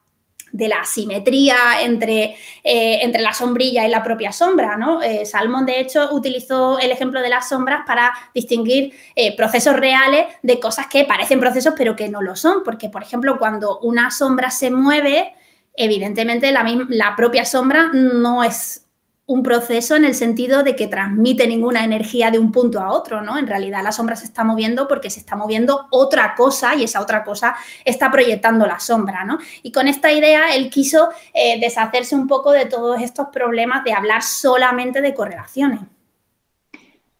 de 0.57 0.69
la 0.69 0.85
simetría 0.85 1.57
entre, 1.83 2.37
eh, 2.65 3.01
entre, 3.03 3.21
la 3.21 3.33
sombrilla 3.33 3.87
y 3.87 3.91
la 3.91 4.03
propia 4.03 4.33
sombra. 4.33 4.77
¿no? 4.77 5.03
Eh, 5.03 5.27
Salmón, 5.27 5.67
de 5.67 5.81
hecho, 5.81 6.09
utilizó 6.13 6.79
el 6.79 6.91
ejemplo 6.91 7.21
de 7.21 7.29
las 7.29 7.49
sombras 7.49 7.83
para 7.87 8.13
distinguir 8.35 8.95
eh, 9.15 9.37
procesos 9.37 9.77
reales 9.77 10.27
de 10.43 10.59
cosas 10.59 10.87
que 10.87 11.05
parecen 11.05 11.41
procesos 11.41 11.75
pero 11.77 11.95
que 11.95 12.09
no 12.09 12.23
lo 12.23 12.37
son, 12.37 12.63
porque, 12.65 12.89
por 12.89 13.03
ejemplo, 13.03 13.39
cuando 13.39 13.79
una 13.81 14.11
sombra 14.11 14.51
se 14.51 14.71
mueve, 14.71 15.35
evidentemente 15.75 16.51
la, 16.53 16.65
la 16.89 17.15
propia 17.17 17.45
sombra 17.45 17.91
no 17.93 18.43
es 18.43 18.86
un 19.27 19.43
proceso 19.43 19.97
en 19.97 20.05
el 20.05 20.15
sentido 20.15 20.63
de 20.63 20.77
que 20.77 20.87
transmite 20.87 21.49
ninguna 21.49 21.85
energía 21.85 22.31
de 22.31 22.39
un 22.39 22.53
punto 22.53 22.81
a 22.81 22.93
otro, 22.93 23.23
¿no? 23.23 23.37
En 23.39 23.49
realidad 23.49 23.83
la 23.83 23.91
sombra 23.91 24.15
se 24.15 24.25
está 24.25 24.45
moviendo 24.45 24.87
porque 24.87 25.11
se 25.11 25.19
está 25.19 25.35
moviendo 25.35 25.89
otra 25.91 26.37
cosa 26.37 26.77
y 26.77 26.85
esa 26.85 27.01
otra 27.01 27.25
cosa 27.25 27.57
está 27.85 28.11
proyectando 28.11 28.67
la 28.67 28.79
sombra, 28.79 29.25
¿no? 29.25 29.39
Y 29.65 29.73
con 29.73 29.89
esta 29.89 30.13
idea 30.13 30.55
él 30.55 30.71
quiso 30.71 31.09
eh, 31.35 31.59
deshacerse 31.61 32.15
un 32.15 32.29
poco 32.29 32.53
de 32.53 32.67
todos 32.67 33.03
estos 33.03 33.27
problemas 33.33 33.83
de 33.83 33.95
hablar 33.95 34.23
solamente 34.23 35.01
de 35.01 35.13
correlaciones. 35.13 35.81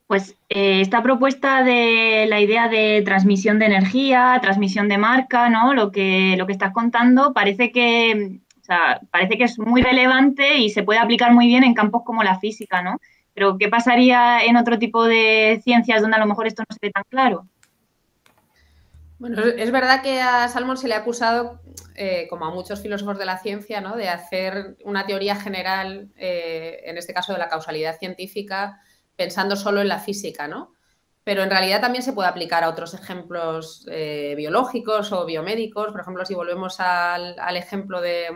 Pues 0.07 0.37
eh, 0.49 0.83
esta 0.83 1.03
propuesta 1.03 1.65
de 1.65 2.27
la 2.29 2.41
idea 2.41 2.69
de 2.69 3.03
transmisión 3.05 3.59
de 3.59 3.67
energía, 3.67 4.39
transmisión 4.41 4.89
de 4.89 4.99
marca, 4.99 5.49
¿no? 5.49 5.75
Lo 5.75 5.91
que, 5.91 6.37
lo 6.39 6.47
que 6.47 6.53
estás 6.53 6.73
contando 6.73 7.33
parece 7.33 7.73
que 7.73 8.39
o 8.67 8.73
sea, 8.75 9.01
parece 9.13 9.39
que 9.39 9.45
es 9.45 9.61
muy 9.61 9.81
relevante 9.81 10.57
y 10.57 10.71
se 10.71 10.83
puede 10.83 10.99
aplicar 10.99 11.33
muy 11.33 11.47
bien 11.47 11.63
en 11.63 11.73
campos 11.73 12.03
como 12.05 12.25
la 12.25 12.41
física, 12.41 12.83
¿no? 12.83 13.01
Pero 13.33 13.59
¿qué 13.59 13.69
pasaría 13.69 14.45
en 14.45 14.57
otro 14.57 14.77
tipo 14.77 15.05
de 15.05 15.61
ciencias 15.63 16.03
donde 16.03 16.17
a 16.17 16.21
lo 16.21 16.27
mejor 16.27 16.49
esto 16.49 16.65
no 16.69 16.75
se 16.75 16.81
ve 16.83 16.91
tan 16.91 17.05
claro? 17.09 17.47
Bueno, 19.21 19.41
es 19.41 19.71
verdad 19.71 20.03
que 20.03 20.21
a 20.21 20.49
Salmon 20.49 20.77
se 20.77 20.89
le 20.89 20.95
ha 20.95 20.99
acusado, 20.99 21.61
eh, 21.95 22.27
como 22.29 22.45
a 22.45 22.51
muchos 22.51 22.83
filósofos 22.83 23.19
de 23.19 23.25
la 23.25 23.39
ciencia, 23.39 23.81
¿no? 23.81 23.95
de 23.95 24.09
hacer 24.09 24.77
una 24.85 25.07
teoría 25.07 25.37
general, 25.37 26.09
eh, 26.17 26.81
en 26.87 26.99
este 26.99 27.15
caso 27.15 27.35
de 27.35 27.39
la 27.39 27.49
causalidad 27.49 27.97
científica, 27.97 28.81
pensando 29.15 29.55
solo 29.55 29.81
en 29.81 29.89
la 29.89 30.01
física, 30.01 30.49
¿no? 30.49 30.73
Pero 31.27 31.43
en 31.43 31.51
realidad 31.51 31.81
también 31.81 32.05
se 32.05 32.13
puede 32.13 32.29
aplicar 32.29 32.63
a 32.63 32.69
otros 32.69 32.95
ejemplos 32.95 33.85
eh, 33.91 34.35
biológicos 34.37 35.11
o 35.11 35.27
biomédicos. 35.27 35.91
Por 35.91 36.01
ejemplo, 36.01 36.25
si 36.25 36.35
volvemos 36.35 36.79
al 36.79 37.57
ejemplo 37.57 38.01
de, 38.01 38.29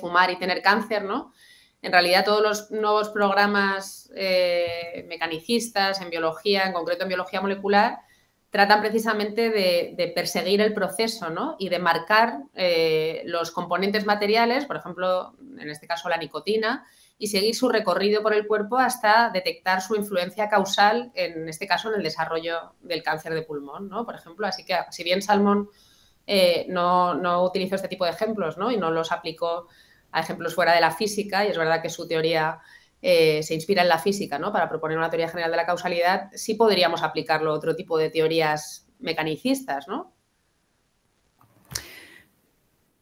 fumar 0.00 0.30
y 0.30 0.38
tener 0.38 0.62
cáncer, 0.62 1.04
¿no? 1.04 1.34
En 1.82 1.92
realidad 1.92 2.24
todos 2.24 2.40
los 2.40 2.70
nuevos 2.70 3.10
programas 3.10 4.10
eh, 4.16 5.04
mecanicistas 5.10 6.00
en 6.00 6.08
biología, 6.08 6.64
en 6.64 6.72
concreto 6.72 7.02
en 7.02 7.08
biología 7.08 7.42
molecular, 7.42 7.98
tratan 8.48 8.80
precisamente 8.80 9.50
de, 9.50 10.12
perseguir 10.14 10.62
el 10.62 10.72
proceso 10.72 11.28
¿no? 11.28 11.56
y 11.58 11.68
de 11.68 11.80
marcar 11.80 12.44
eh, 12.54 13.24
los 13.26 13.50
componentes 13.50 14.06
materiales, 14.06 14.64
por 14.64 14.76
ejemplo, 14.76 15.36
en 15.58 15.68
este 15.68 15.86
caso 15.86 16.08
la 16.08 16.16
nicotina, 16.16 16.86
y 17.24 17.26
seguir 17.26 17.54
su 17.54 17.70
recorrido 17.70 18.22
por 18.22 18.34
el 18.34 18.46
cuerpo 18.46 18.76
hasta 18.76 19.30
detectar 19.30 19.80
su 19.80 19.96
influencia 19.96 20.50
causal, 20.50 21.10
en 21.14 21.48
este 21.48 21.66
caso 21.66 21.88
en 21.88 21.94
el 21.94 22.02
desarrollo 22.02 22.74
del 22.82 23.02
cáncer 23.02 23.32
de 23.32 23.40
pulmón, 23.40 23.88
¿no? 23.88 24.04
por 24.04 24.14
ejemplo. 24.14 24.46
Así 24.46 24.62
que 24.62 24.76
si 24.90 25.04
bien 25.04 25.22
Salmón 25.22 25.70
eh, 26.26 26.66
no, 26.68 27.14
no, 27.14 27.42
utilizó 27.42 27.76
este 27.76 27.88
tipo 27.88 28.04
de 28.04 28.10
ejemplos 28.10 28.58
¿no? 28.58 28.70
y 28.70 28.76
no 28.76 28.90
los 28.90 29.10
aplicó 29.10 29.68
a 30.12 30.20
ejemplos 30.20 30.54
fuera 30.54 30.74
de 30.74 30.82
la 30.82 30.90
física, 30.90 31.46
y 31.46 31.48
es 31.48 31.56
verdad 31.56 31.80
que 31.80 31.88
su 31.88 32.06
teoría 32.06 32.58
eh, 33.00 33.42
se 33.42 33.54
inspira 33.54 33.80
en 33.80 33.88
la 33.88 33.98
física 33.98 34.38
¿no? 34.38 34.52
para 34.52 34.68
proponer 34.68 34.98
una 34.98 35.08
teoría 35.08 35.30
general 35.30 35.50
de 35.50 35.56
la 35.56 35.64
causalidad, 35.64 36.28
sí 36.34 36.56
podríamos 36.56 37.02
aplicarlo 37.02 37.52
a 37.52 37.54
otro 37.54 37.74
tipo 37.74 37.96
de 37.96 38.10
teorías 38.10 38.86
mecanicistas, 38.98 39.88
¿no? 39.88 40.13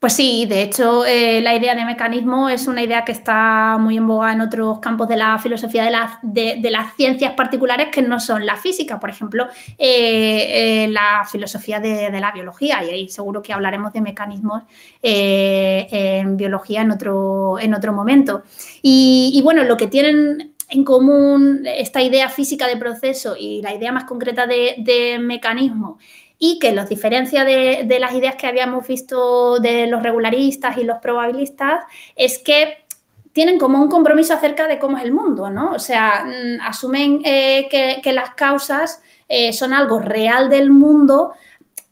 Pues 0.02 0.14
sí, 0.14 0.46
de 0.46 0.62
hecho, 0.62 1.06
eh, 1.06 1.40
la 1.42 1.54
idea 1.54 1.76
de 1.76 1.84
mecanismo 1.84 2.48
es 2.48 2.66
una 2.66 2.82
idea 2.82 3.04
que 3.04 3.12
está 3.12 3.76
muy 3.78 3.96
en 3.98 4.08
boga 4.08 4.32
en 4.32 4.40
otros 4.40 4.80
campos 4.80 5.06
de 5.06 5.16
la 5.16 5.38
filosofía 5.38 5.84
de, 6.22 6.70
las 6.72 6.96
ciencias 6.96 7.34
particulares 7.34 7.86
que 7.92 8.02
no 8.02 8.18
son 8.18 8.44
la 8.44 8.56
física, 8.56 8.98
por 8.98 9.10
ejemplo, 9.10 9.46
eh, 9.78 10.86
eh, 10.86 10.88
la 10.88 11.24
filosofía 11.30 11.78
de, 11.78 12.10
la 12.18 12.32
biología, 12.32 12.82
y 12.82 12.90
ahí 12.90 13.08
seguro 13.08 13.42
que 13.42 13.52
hablaremos 13.52 13.92
de 13.92 14.00
mecanismos 14.00 14.64
en 15.00 16.36
biología 16.36 16.80
en 16.80 16.90
otro, 16.90 17.60
en 17.60 17.72
otro 17.72 17.92
momento. 17.92 18.42
Y 18.82 19.40
bueno, 19.44 19.62
lo 19.62 19.76
que 19.76 19.86
tienen 19.86 20.56
en 20.68 20.82
común 20.82 21.62
esta 21.64 22.02
idea 22.02 22.28
física 22.28 22.66
de 22.66 22.76
proceso 22.76 23.36
y 23.38 23.62
la 23.62 23.72
idea 23.72 23.92
más 23.92 24.02
concreta 24.02 24.48
de 24.48 25.20
mecanismo 25.20 26.00
y 26.44 26.58
que 26.58 26.72
los 26.72 26.88
diferencia 26.88 27.44
de, 27.44 27.86
las 28.00 28.14
ideas 28.14 28.34
que 28.34 28.48
habíamos 28.48 28.84
visto 28.88 29.60
de 29.60 29.86
los 29.86 30.02
regularistas 30.02 30.76
y 30.76 30.82
los 30.82 30.98
probabilistas 30.98 31.84
es 32.16 32.40
que 32.40 32.84
tienen 33.32 33.60
como 33.60 33.80
un 33.80 33.88
compromiso 33.88 34.34
acerca 34.34 34.66
de 34.66 34.80
cómo 34.80 34.98
es 34.98 35.04
el 35.04 35.12
mundo, 35.12 35.50
¿no? 35.50 35.70
O 35.70 35.78
sea, 35.78 36.24
mm, 36.24 36.60
asumen 36.62 37.22
eh, 37.24 37.68
que, 38.02 38.12
las 38.12 38.30
causas 38.30 39.00
eh, 39.28 39.52
son 39.52 39.72
algo 39.72 40.00
real 40.00 40.50
del 40.50 40.70
mundo 40.70 41.32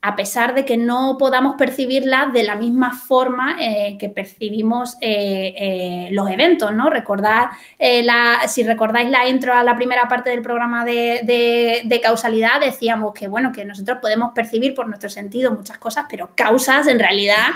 a 0.03 0.17
pesar 0.17 0.55
de 0.55 0.65
que 0.65 0.79
no 0.79 1.17
podamos 1.19 1.57
percibirlas 1.57 2.33
de 2.33 2.43
la 2.43 2.57
misma 2.57 2.95
forma 2.95 3.57
eh, 3.61 3.97
que 3.99 4.09
percibimos 4.09 4.97
eh, 5.01 5.55
eh, 5.57 6.09
los 6.13 6.31
eventos, 6.31 6.73
¿no? 6.73 6.89
Recordar, 6.89 7.51
la, 7.79 8.49
si 8.49 8.63
recordáis 8.63 9.11
la 9.11 9.29
intro 9.29 9.53
a 9.53 9.63
la 9.63 9.77
primera 9.77 10.09
parte 10.09 10.31
del 10.31 10.41
programa 10.41 10.85
de, 10.87 12.01
causalidad, 12.03 12.61
decíamos 12.61 13.13
que, 13.13 13.29
bueno, 13.29 13.53
que 13.53 13.65
nosotros 13.67 13.99
podemos 14.01 14.33
percibir 14.33 14.75
por 14.75 14.89
nuestro 14.89 15.11
sentido 15.11 15.53
muchas 15.53 15.77
cosas, 15.77 16.07
pero 16.09 16.31
causas 16.35 16.87
en 16.87 16.99
realidad 16.99 17.49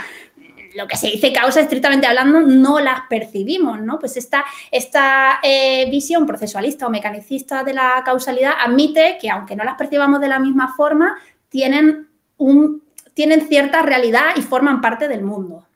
lo 0.74 0.86
que 0.86 0.96
se 0.96 1.06
dice 1.06 1.32
causa, 1.32 1.60
estrictamente 1.60 2.06
hablando, 2.06 2.40
no 2.40 2.78
las 2.80 3.02
percibimos, 3.08 3.80
¿no? 3.80 3.98
Pues 3.98 4.16
esta, 4.18 4.44
esta 4.70 5.40
visión 5.88 6.26
procesualista 6.26 6.86
o 6.86 6.90
mecanicista 6.90 7.62
de 7.64 7.72
la 7.72 8.02
causalidad 8.04 8.52
admite 8.62 9.16
que, 9.18 9.30
aunque 9.30 9.56
no 9.56 9.64
las 9.64 9.76
percibamos 9.76 10.20
de 10.20 10.28
la 10.28 10.40
misma 10.40 10.74
forma, 10.74 11.16
tienen 11.48 12.08
tienen 13.14 13.48
cierta 13.48 13.82
realidad 13.82 14.30
y 14.36 14.42
forman 14.42 14.80
parte 14.80 15.08
del 15.08 15.22
mundo. 15.22 15.66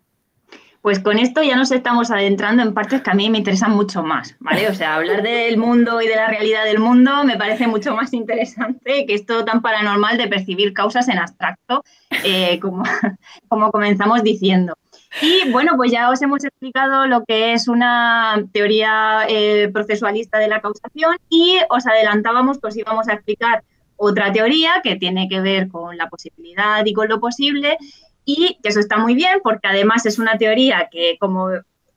Pues 0.80 1.00
con 1.00 1.18
esto 1.18 1.42
ya 1.42 1.56
nos 1.56 1.72
estamos 1.72 2.10
adentrando 2.10 2.62
en 2.62 2.72
partes 2.72 3.02
que 3.02 3.10
a 3.10 3.14
mí 3.14 3.28
me 3.30 3.38
interesan 3.38 3.72
mucho 3.72 4.02
más, 4.02 4.36
¿vale? 4.38 4.68
O 4.68 4.74
sea, 4.74 4.94
hablar 4.94 5.22
del 5.22 5.56
mundo 5.56 6.00
y 6.00 6.06
de 6.06 6.14
la 6.14 6.28
realidad 6.28 6.64
del 6.64 6.78
mundo 6.78 7.24
me 7.24 7.36
parece 7.36 7.66
mucho 7.66 7.94
más 7.94 8.12
interesante 8.12 9.04
que 9.04 9.14
esto 9.14 9.44
tan 9.44 9.60
paranormal 9.60 10.16
de 10.16 10.28
percibir 10.28 10.72
causas 10.72 11.08
en 11.08 11.18
abstracto, 11.18 11.82
eh, 12.24 12.60
como, 12.60 12.84
como 13.48 13.72
comenzamos 13.72 14.22
diciendo. 14.22 14.74
Y 15.20 15.50
bueno, 15.50 15.72
pues 15.76 15.90
ya 15.90 16.10
os 16.10 16.22
hemos 16.22 16.44
explicado 16.44 17.06
lo 17.06 17.24
que 17.24 17.54
es 17.54 17.66
una 17.66 18.42
teoría 18.52 19.26
eh, 19.28 19.68
procesualista 19.72 20.38
de 20.38 20.48
la 20.48 20.60
causación 20.60 21.16
y 21.28 21.58
os 21.70 21.86
adelantábamos 21.86 22.58
que 22.60 22.68
os 22.68 22.76
íbamos 22.76 23.08
a 23.08 23.14
explicar 23.14 23.64
otra 23.98 24.32
teoría 24.32 24.80
que 24.82 24.96
tiene 24.96 25.28
que 25.28 25.40
ver 25.40 25.68
con 25.68 25.96
la 25.98 26.08
posibilidad 26.08 26.86
y 26.86 26.94
con 26.94 27.08
lo 27.08 27.20
posible 27.20 27.76
y 28.24 28.58
que 28.62 28.70
eso 28.70 28.80
está 28.80 28.96
muy 28.96 29.14
bien 29.14 29.40
porque 29.42 29.68
además 29.68 30.06
es 30.06 30.18
una 30.18 30.38
teoría 30.38 30.88
que 30.90 31.16
como, 31.18 31.48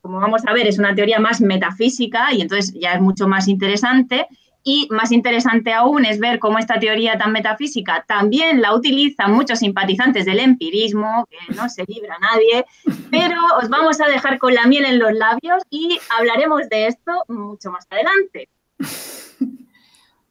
como 0.01 0.19
vamos 0.19 0.41
a 0.45 0.53
ver 0.53 0.67
es 0.67 0.79
una 0.79 0.95
teoría 0.95 1.19
más 1.19 1.39
metafísica 1.41 2.33
y 2.33 2.41
entonces 2.41 2.73
ya 2.73 2.93
es 2.93 3.01
mucho 3.01 3.27
más 3.27 3.47
interesante 3.47 4.27
y 4.63 4.87
más 4.91 5.11
interesante 5.11 5.73
aún 5.73 6.05
es 6.05 6.19
ver 6.19 6.39
cómo 6.39 6.59
esta 6.59 6.79
teoría 6.79 7.17
tan 7.17 7.31
metafísica 7.31 8.05
también 8.07 8.61
la 8.61 8.75
utilizan 8.75 9.31
muchos 9.31 9.59
simpatizantes 9.59 10.25
del 10.25 10.39
empirismo, 10.39 11.27
que 11.29 11.53
no 11.55 11.67
se 11.69 11.83
libra 11.87 12.17
nadie, 12.19 12.65
pero 13.09 13.39
os 13.61 13.69
vamos 13.69 13.99
a 14.01 14.07
dejar 14.07 14.37
con 14.37 14.53
la 14.53 14.67
miel 14.67 14.85
en 14.85 14.99
los 14.99 15.13
labios 15.13 15.63
y 15.69 15.99
hablaremos 16.17 16.69
de 16.69 16.87
esto 16.87 17.23
mucho 17.27 17.71
más 17.71 17.87
adelante. 17.89 18.49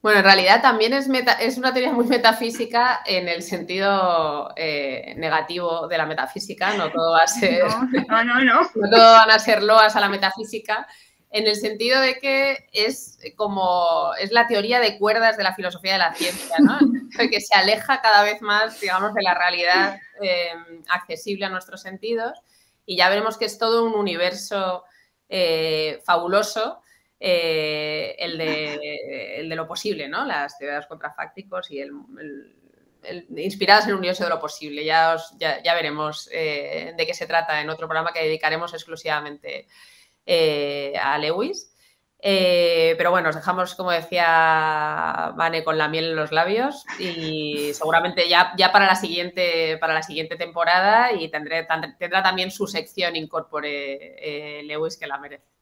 Bueno, 0.03 0.21
en 0.21 0.25
realidad 0.25 0.63
también 0.63 0.95
es, 0.95 1.09
es 1.41 1.59
una 1.59 1.75
teoría 1.75 1.93
muy 1.93 2.07
metafísica 2.07 3.03
en 3.05 3.29
el 3.29 3.43
sentido 3.43 4.51
eh, 4.57 5.15
negativo 5.19 5.89
de 5.89 5.99
la 5.99 6.07
metafísica. 6.07 6.75
No 6.75 6.91
todo 6.91 7.13
va 7.13 7.25
a 7.25 7.27
ser. 7.27 7.65
No, 8.09 8.25
no, 8.25 8.41
no. 8.41 8.61
No, 8.75 8.91
todo 8.91 9.13
van 9.13 9.31
a 9.31 9.39
ser 9.39 9.63
loas 9.63 9.97
a 9.97 10.01
la 10.01 10.09
metafísica. 10.09 10.87
En 11.31 11.47
el 11.47 11.55
sentido 11.55 12.01
de 12.01 12.19
que 12.19 12.69
es 12.73 13.19
como. 13.37 14.13
Es 14.19 14.33
la 14.33 14.47
teoría 14.47 14.81
de 14.81 14.99
cuerdas 14.99 15.37
de 15.37 15.45
la 15.45 15.55
filosofía 15.55 15.93
de 15.93 15.99
la 15.99 16.15
ciencia, 16.15 16.57
¿no? 16.61 16.79
que 17.31 17.41
se 17.41 17.55
aleja 17.55 18.01
cada 18.01 18.23
vez 18.23 18.41
más, 18.41 18.81
digamos, 18.81 19.13
de 19.13 19.23
la 19.23 19.35
realidad 19.35 19.99
eh, 20.23 20.55
accesible 20.89 21.45
a 21.45 21.51
nuestros 21.51 21.83
sentidos. 21.83 22.41
Y 22.87 22.97
ya 22.97 23.11
veremos 23.11 23.37
que 23.37 23.45
es 23.45 23.59
todo 23.59 23.85
un 23.85 23.95
universo 23.95 24.83
eh, 25.29 26.01
fabuloso 26.07 26.81
eh, 27.23 28.17
el, 28.19 28.39
de, 28.39 29.55
lo 29.55 29.69
posible, 29.69 30.09
¿no? 30.09 30.25
Las 30.25 30.57
teorías 30.57 30.87
contrafácticos 30.87 31.71
y 31.71 31.81
el, 31.81 31.93
inspiradas 33.37 33.85
en 33.85 33.91
el 33.91 33.97
universo 33.97 34.25
de 34.25 34.31
lo 34.31 34.41
posible. 34.41 34.85
Ya, 34.87 35.19
ya, 35.39 35.75
veremos 35.75 36.31
eh, 36.33 36.95
de 36.97 37.07
qué 37.07 37.13
se 37.13 37.27
trata 37.27 37.61
en 37.61 37.69
otro 37.69 37.87
programa 37.87 38.15
que 38.15 38.25
dedicaremos 38.25 38.73
exclusivamente 38.73 39.69
eh, 40.25 40.95
a 40.99 41.19
Lewis. 41.19 41.75
pero 42.23 43.11
bueno, 43.11 43.29
os 43.29 43.37
dejamos, 43.37 43.75
como 43.75 43.91
decía 43.91 45.35
Vane, 45.37 45.63
con 45.63 45.77
la 45.77 45.89
miel 45.89 46.07
en 46.07 46.17
los 46.17 46.33
labios 46.33 46.87
y 46.99 47.73
seguramente 47.75 48.31
ya, 48.31 48.55
ya 48.57 48.73
para, 48.73 48.87
la 48.87 48.97
siguiente, 48.97 49.77
para 49.79 49.93
la 49.93 50.03
siguiente 50.03 50.37
temporada 50.37 51.13
y 51.13 51.31
tendré, 51.31 51.67
tendrá 51.99 52.23
también 52.23 52.51
su 52.51 52.67
sección 52.67 53.15
incorpore 53.15 54.63
Lewis 54.65 54.97
que 54.97 55.07
la 55.07 55.19
merece. 55.19 55.60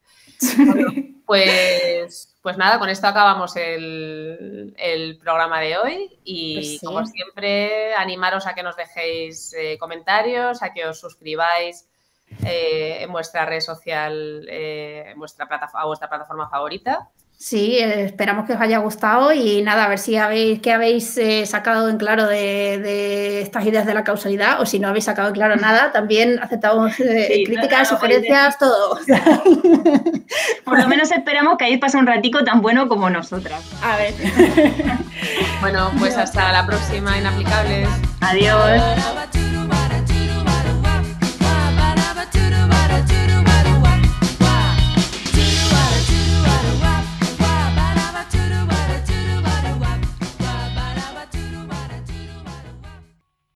Pues, 1.26 2.36
pues 2.42 2.56
nada, 2.56 2.78
con 2.78 2.88
esto 2.88 3.06
acabamos 3.06 3.56
el, 3.56 5.18
programa 5.20 5.60
de 5.60 5.76
hoy 5.76 6.18
y 6.24 6.54
pues 6.54 6.80
como 6.82 7.04
siempre 7.06 7.94
animaros 7.94 8.46
a 8.46 8.54
que 8.54 8.62
nos 8.62 8.76
dejéis 8.76 9.52
eh, 9.54 9.76
comentarios, 9.78 10.62
a 10.62 10.72
que 10.72 10.86
os 10.86 10.98
suscribáis 10.98 11.86
eh, 12.44 12.98
en 13.02 13.12
vuestra 13.12 13.46
red 13.46 13.60
social, 13.60 14.46
eh, 14.48 15.04
en 15.08 15.18
vuestra 15.18 15.46
a 15.46 15.86
vuestra 15.86 16.08
plataforma 16.08 16.48
favorita. 16.48 17.08
Sí, 17.40 17.78
esperamos 17.78 18.46
que 18.46 18.54
os 18.54 18.60
haya 18.60 18.78
gustado 18.78 19.32
y 19.32 19.62
nada, 19.62 19.84
a 19.84 19.88
ver 19.88 20.00
si 20.00 20.16
habéis, 20.16 20.60
qué 20.60 20.72
habéis 20.72 21.16
eh, 21.18 21.46
sacado 21.46 21.88
en 21.88 21.96
claro 21.96 22.26
de, 22.26 23.40
estas 23.42 23.64
ideas 23.64 23.86
de 23.86 23.94
la 23.94 24.02
causalidad 24.02 24.60
o 24.60 24.66
si 24.66 24.80
no 24.80 24.88
habéis 24.88 25.04
sacado 25.04 25.28
en 25.28 25.34
claro 25.34 25.54
nada, 25.60 25.92
también 25.92 26.40
aceptamos 26.42 26.98
eh, 26.98 27.44
críticas, 27.46 27.90
sugerencias, 27.90 28.58
todo. 28.58 28.98
Por 30.64 30.80
lo 30.80 30.88
menos 30.88 31.12
esperamos 31.12 31.56
que 31.58 31.66
hayáis 31.66 31.80
pasado 31.80 32.00
un 32.00 32.08
ratico 32.08 32.42
tan 32.42 32.60
bueno 32.60 32.88
como 32.88 33.08
nosotras. 33.08 33.62
A 33.84 33.96
ver. 33.96 34.14
bueno, 35.60 35.92
pues 35.96 36.16
hasta 36.16 36.50
la 36.50 36.66
próxima, 36.66 37.16
Inaplicables. 37.18 37.88
Adiós. 38.20 38.82